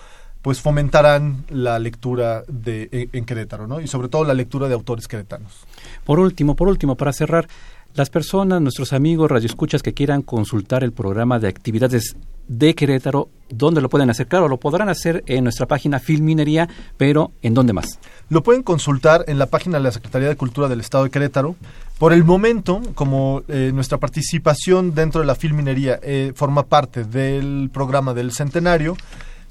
pues 0.41 0.59
fomentarán 0.59 1.45
la 1.49 1.77
lectura 1.77 2.43
de, 2.47 3.09
en, 3.13 3.25
Querétaro, 3.25 3.67
¿no? 3.67 3.79
Y 3.79 3.87
sobre 3.87 4.07
todo 4.07 4.23
la 4.23 4.33
lectura 4.33 4.67
de 4.67 4.73
autores 4.73 5.07
queretanos. 5.07 5.65
Por 6.03 6.19
último, 6.19 6.55
por 6.55 6.67
último, 6.67 6.95
para 6.95 7.13
cerrar, 7.13 7.47
las 7.93 8.09
personas, 8.09 8.61
nuestros 8.61 8.93
amigos 8.93 9.29
radioescuchas 9.29 9.83
que 9.83 9.93
quieran 9.93 10.21
consultar 10.21 10.83
el 10.83 10.93
programa 10.93 11.39
de 11.39 11.47
actividades 11.47 12.15
de 12.47 12.75
Querétaro, 12.75 13.29
¿dónde 13.49 13.81
lo 13.81 13.89
pueden 13.89 14.09
hacer? 14.09 14.27
Claro, 14.27 14.47
lo 14.47 14.57
podrán 14.57 14.89
hacer 14.89 15.23
en 15.27 15.43
nuestra 15.43 15.67
página 15.67 15.99
Filminería, 15.99 16.67
pero 16.97 17.31
¿en 17.41 17.53
dónde 17.53 17.73
más? 17.73 17.99
Lo 18.29 18.43
pueden 18.43 18.63
consultar 18.63 19.23
en 19.27 19.39
la 19.39 19.45
página 19.45 19.77
de 19.77 19.83
la 19.83 19.91
Secretaría 19.91 20.27
de 20.27 20.35
Cultura 20.35 20.67
del 20.67 20.81
Estado 20.81 21.05
de 21.05 21.11
Querétaro. 21.11 21.55
Por 21.97 22.13
el 22.13 22.23
momento, 22.23 22.81
como 22.95 23.43
eh, 23.47 23.71
nuestra 23.73 23.99
participación 23.99 24.93
dentro 24.93 25.21
de 25.21 25.27
la 25.27 25.35
Filminería 25.35 25.99
eh, 26.01 26.33
forma 26.35 26.63
parte 26.63 27.03
del 27.03 27.69
programa 27.71 28.13
del 28.13 28.31
Centenario, 28.31 28.97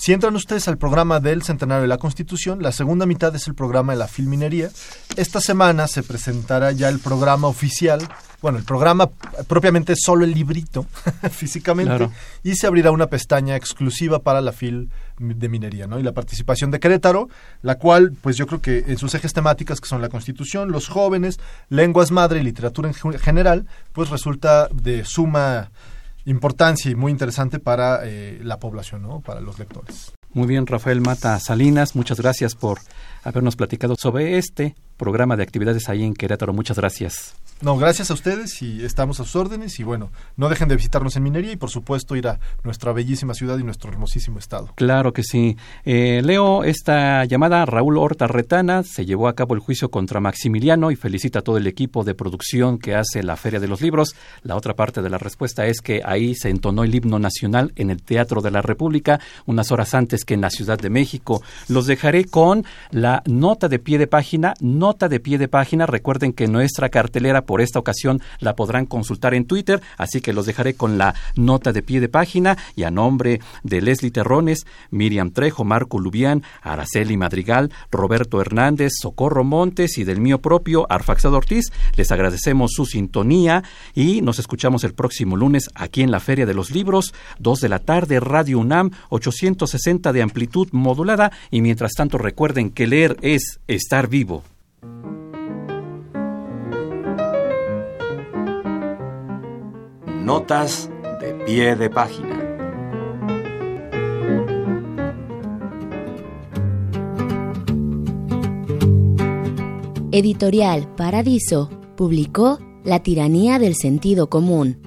Si 0.00 0.14
entran 0.14 0.34
ustedes 0.34 0.66
al 0.66 0.78
programa 0.78 1.20
del 1.20 1.42
Centenario 1.42 1.82
de 1.82 1.88
la 1.88 1.98
Constitución, 1.98 2.62
la 2.62 2.72
segunda 2.72 3.04
mitad 3.04 3.36
es 3.36 3.46
el 3.48 3.54
programa 3.54 3.92
de 3.92 3.98
la 3.98 4.08
filminería. 4.08 4.70
Esta 5.14 5.42
semana 5.42 5.88
se 5.88 6.02
presentará 6.02 6.72
ya 6.72 6.88
el 6.88 7.00
programa 7.00 7.48
oficial 7.48 8.08
bueno, 8.40 8.56
el 8.56 8.64
programa 8.64 9.10
propiamente 9.48 9.92
es 9.92 9.98
solo 10.02 10.24
el 10.24 10.32
librito 10.32 10.86
físicamente 11.30 12.08
y 12.42 12.54
se 12.54 12.66
abrirá 12.66 12.90
una 12.90 13.08
pestaña 13.08 13.54
exclusiva 13.54 14.20
para 14.20 14.40
la 14.40 14.52
FIL 14.52 14.88
de 15.18 15.48
minería, 15.50 15.86
¿no? 15.86 15.98
Y 15.98 16.02
la 16.02 16.12
participación 16.12 16.70
de 16.70 16.80
Querétaro, 16.80 17.28
la 17.60 17.74
cual, 17.74 18.14
pues 18.18 18.38
yo 18.38 18.46
creo 18.46 18.62
que 18.62 18.84
en 18.88 18.96
sus 18.96 19.14
ejes 19.14 19.34
temáticas, 19.34 19.78
que 19.78 19.88
son 19.88 20.00
la 20.00 20.08
Constitución, 20.08 20.72
los 20.72 20.88
jóvenes, 20.88 21.38
lenguas 21.68 22.10
madre 22.10 22.40
y 22.40 22.42
literatura 22.42 22.88
en 22.88 23.18
general, 23.18 23.66
pues 23.92 24.08
resulta 24.08 24.68
de 24.68 25.04
suma 25.04 25.70
importancia 26.24 26.90
y 26.90 26.94
muy 26.94 27.12
interesante 27.12 27.58
para 27.58 28.00
eh, 28.04 28.38
la 28.42 28.58
población, 28.58 29.02
¿no? 29.02 29.20
Para 29.20 29.40
los 29.40 29.58
lectores. 29.58 30.12
Muy 30.32 30.46
bien, 30.46 30.66
Rafael 30.66 31.00
Mata 31.00 31.38
Salinas, 31.40 31.96
muchas 31.96 32.20
gracias 32.20 32.54
por 32.54 32.78
habernos 33.24 33.56
platicado 33.56 33.96
sobre 33.98 34.38
este 34.38 34.76
programa 35.00 35.34
de 35.34 35.42
actividades 35.42 35.88
ahí 35.88 36.04
en 36.04 36.12
Querétaro. 36.12 36.52
Muchas 36.52 36.76
gracias. 36.76 37.34
No, 37.62 37.76
gracias 37.76 38.10
a 38.10 38.14
ustedes 38.14 38.62
y 38.62 38.84
estamos 38.84 39.20
a 39.20 39.24
sus 39.24 39.36
órdenes 39.36 39.78
y 39.80 39.82
bueno, 39.82 40.10
no 40.36 40.48
dejen 40.48 40.68
de 40.68 40.76
visitarnos 40.76 41.14
en 41.16 41.22
Minería 41.22 41.52
y 41.52 41.56
por 41.56 41.68
supuesto 41.68 42.16
ir 42.16 42.26
a 42.26 42.40
nuestra 42.64 42.92
bellísima 42.92 43.34
ciudad 43.34 43.58
y 43.58 43.64
nuestro 43.64 43.90
hermosísimo 43.90 44.38
estado. 44.38 44.70
Claro 44.76 45.12
que 45.12 45.22
sí. 45.22 45.58
Eh, 45.84 46.22
leo 46.24 46.64
esta 46.64 47.24
llamada. 47.26 47.66
Raúl 47.66 47.98
Horta 47.98 48.26
Retana 48.26 48.82
se 48.82 49.04
llevó 49.04 49.28
a 49.28 49.34
cabo 49.34 49.54
el 49.54 49.60
juicio 49.60 49.90
contra 49.90 50.20
Maximiliano 50.20 50.90
y 50.90 50.96
felicita 50.96 51.40
a 51.40 51.42
todo 51.42 51.58
el 51.58 51.66
equipo 51.66 52.02
de 52.02 52.14
producción 52.14 52.78
que 52.78 52.94
hace 52.94 53.22
la 53.22 53.36
Feria 53.36 53.60
de 53.60 53.68
los 53.68 53.82
Libros. 53.82 54.14
La 54.42 54.56
otra 54.56 54.74
parte 54.74 55.02
de 55.02 55.10
la 55.10 55.18
respuesta 55.18 55.66
es 55.66 55.80
que 55.82 56.00
ahí 56.04 56.34
se 56.34 56.48
entonó 56.48 56.82
el 56.82 56.94
himno 56.94 57.18
nacional 57.18 57.72
en 57.76 57.90
el 57.90 58.02
Teatro 58.02 58.40
de 58.40 58.50
la 58.50 58.62
República 58.62 59.20
unas 59.44 59.70
horas 59.70 59.94
antes 59.94 60.24
que 60.24 60.34
en 60.34 60.40
la 60.40 60.50
Ciudad 60.50 60.78
de 60.78 60.88
México. 60.88 61.42
Los 61.68 61.86
dejaré 61.86 62.24
con 62.24 62.64
la 62.90 63.22
nota 63.26 63.68
de 63.68 63.78
pie 63.78 63.98
de 63.98 64.06
página. 64.06 64.54
Nota 64.90 65.08
de 65.08 65.20
pie 65.20 65.38
de 65.38 65.46
página. 65.46 65.86
Recuerden 65.86 66.32
que 66.32 66.48
nuestra 66.48 66.88
cartelera 66.88 67.42
por 67.42 67.60
esta 67.60 67.78
ocasión 67.78 68.20
la 68.40 68.56
podrán 68.56 68.86
consultar 68.86 69.34
en 69.34 69.44
Twitter, 69.44 69.80
así 69.96 70.20
que 70.20 70.32
los 70.32 70.46
dejaré 70.46 70.74
con 70.74 70.98
la 70.98 71.14
nota 71.36 71.72
de 71.72 71.80
pie 71.80 72.00
de 72.00 72.08
página 72.08 72.58
y 72.74 72.82
a 72.82 72.90
nombre 72.90 73.40
de 73.62 73.82
Leslie 73.82 74.10
Terrones, 74.10 74.66
Miriam 74.90 75.30
Trejo, 75.30 75.62
Marco 75.62 76.00
Lubián, 76.00 76.42
Araceli 76.60 77.16
Madrigal, 77.16 77.70
Roberto 77.92 78.40
Hernández, 78.40 78.94
Socorro 79.00 79.44
Montes 79.44 79.96
y 79.96 80.02
del 80.02 80.20
mío 80.20 80.40
propio, 80.40 80.90
Arfaxado 80.90 81.36
Ortiz, 81.36 81.66
les 81.94 82.10
agradecemos 82.10 82.72
su 82.72 82.84
sintonía 82.84 83.62
y 83.94 84.22
nos 84.22 84.40
escuchamos 84.40 84.82
el 84.82 84.94
próximo 84.94 85.36
lunes 85.36 85.70
aquí 85.76 86.02
en 86.02 86.10
la 86.10 86.18
Feria 86.18 86.46
de 86.46 86.54
los 86.54 86.72
Libros, 86.72 87.14
2 87.38 87.60
de 87.60 87.68
la 87.68 87.78
tarde, 87.78 88.18
Radio 88.18 88.58
UNAM, 88.58 88.90
860 89.10 90.12
de 90.12 90.22
amplitud 90.22 90.66
modulada 90.72 91.30
y 91.52 91.60
mientras 91.60 91.92
tanto 91.92 92.18
recuerden 92.18 92.70
que 92.70 92.88
leer 92.88 93.16
es 93.22 93.60
estar 93.68 94.08
vivo. 94.08 94.42
Notas 100.24 100.90
de 101.20 101.34
pie 101.44 101.76
de 101.76 101.90
página. 101.90 102.40
Editorial 110.12 110.94
Paradiso 110.96 111.70
publicó 111.96 112.58
La 112.84 113.02
tiranía 113.02 113.58
del 113.58 113.74
sentido 113.74 114.28
común, 114.28 114.78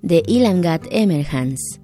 de 0.00 0.22
Ilangat 0.26 0.86
Emerhans. 0.90 1.80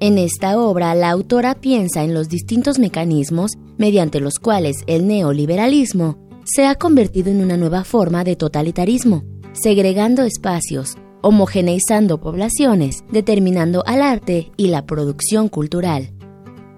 En 0.00 0.18
esta 0.18 0.58
obra, 0.60 0.94
la 0.94 1.10
autora 1.10 1.54
piensa 1.54 2.04
en 2.04 2.14
los 2.14 2.28
distintos 2.28 2.78
mecanismos 2.78 3.52
mediante 3.78 4.20
los 4.20 4.38
cuales 4.38 4.76
el 4.86 5.06
neoliberalismo 5.06 6.27
se 6.48 6.66
ha 6.66 6.74
convertido 6.76 7.30
en 7.30 7.42
una 7.42 7.56
nueva 7.56 7.84
forma 7.84 8.24
de 8.24 8.34
totalitarismo, 8.34 9.24
segregando 9.52 10.22
espacios, 10.22 10.96
homogeneizando 11.20 12.20
poblaciones, 12.20 13.04
determinando 13.10 13.82
al 13.86 14.02
arte 14.02 14.50
y 14.56 14.68
la 14.68 14.86
producción 14.86 15.48
cultural. 15.48 16.14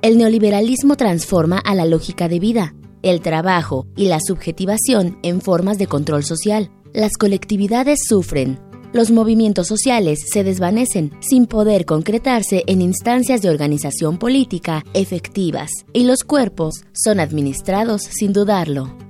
El 0.03 0.19
neoliberalismo 0.19 0.97
transforma 0.97 1.59
a 1.59 1.75
la 1.75 1.85
lógica 1.85 2.29
de 2.29 2.41
vida, 2.41 2.75
el 3.03 3.21
trabajo 3.21 3.87
y 3.97 4.07
la 4.07 4.19
subjetivación 4.21 5.19
en 5.23 5.41
formas 5.41 5.79
de 5.79 5.87
control 5.87 6.25
social. 6.25 6.71
Las 6.93 7.13
colectividades 7.17 8.01
sufren, 8.09 8.59
los 8.93 9.13
movimientos 9.13 9.69
sociales 9.69 10.19
se 10.33 10.43
desvanecen 10.43 11.13
sin 11.21 11.47
poder 11.47 11.85
concretarse 11.85 12.65
en 12.67 12.83
instancias 12.83 13.41
de 13.41 13.51
organización 13.51 14.19
política 14.19 14.85
efectivas 14.95 15.71
y 15.93 16.05
los 16.05 16.25
cuerpos 16.25 16.83
son 16.93 17.21
administrados 17.21 18.03
sin 18.03 18.33
dudarlo. 18.33 19.10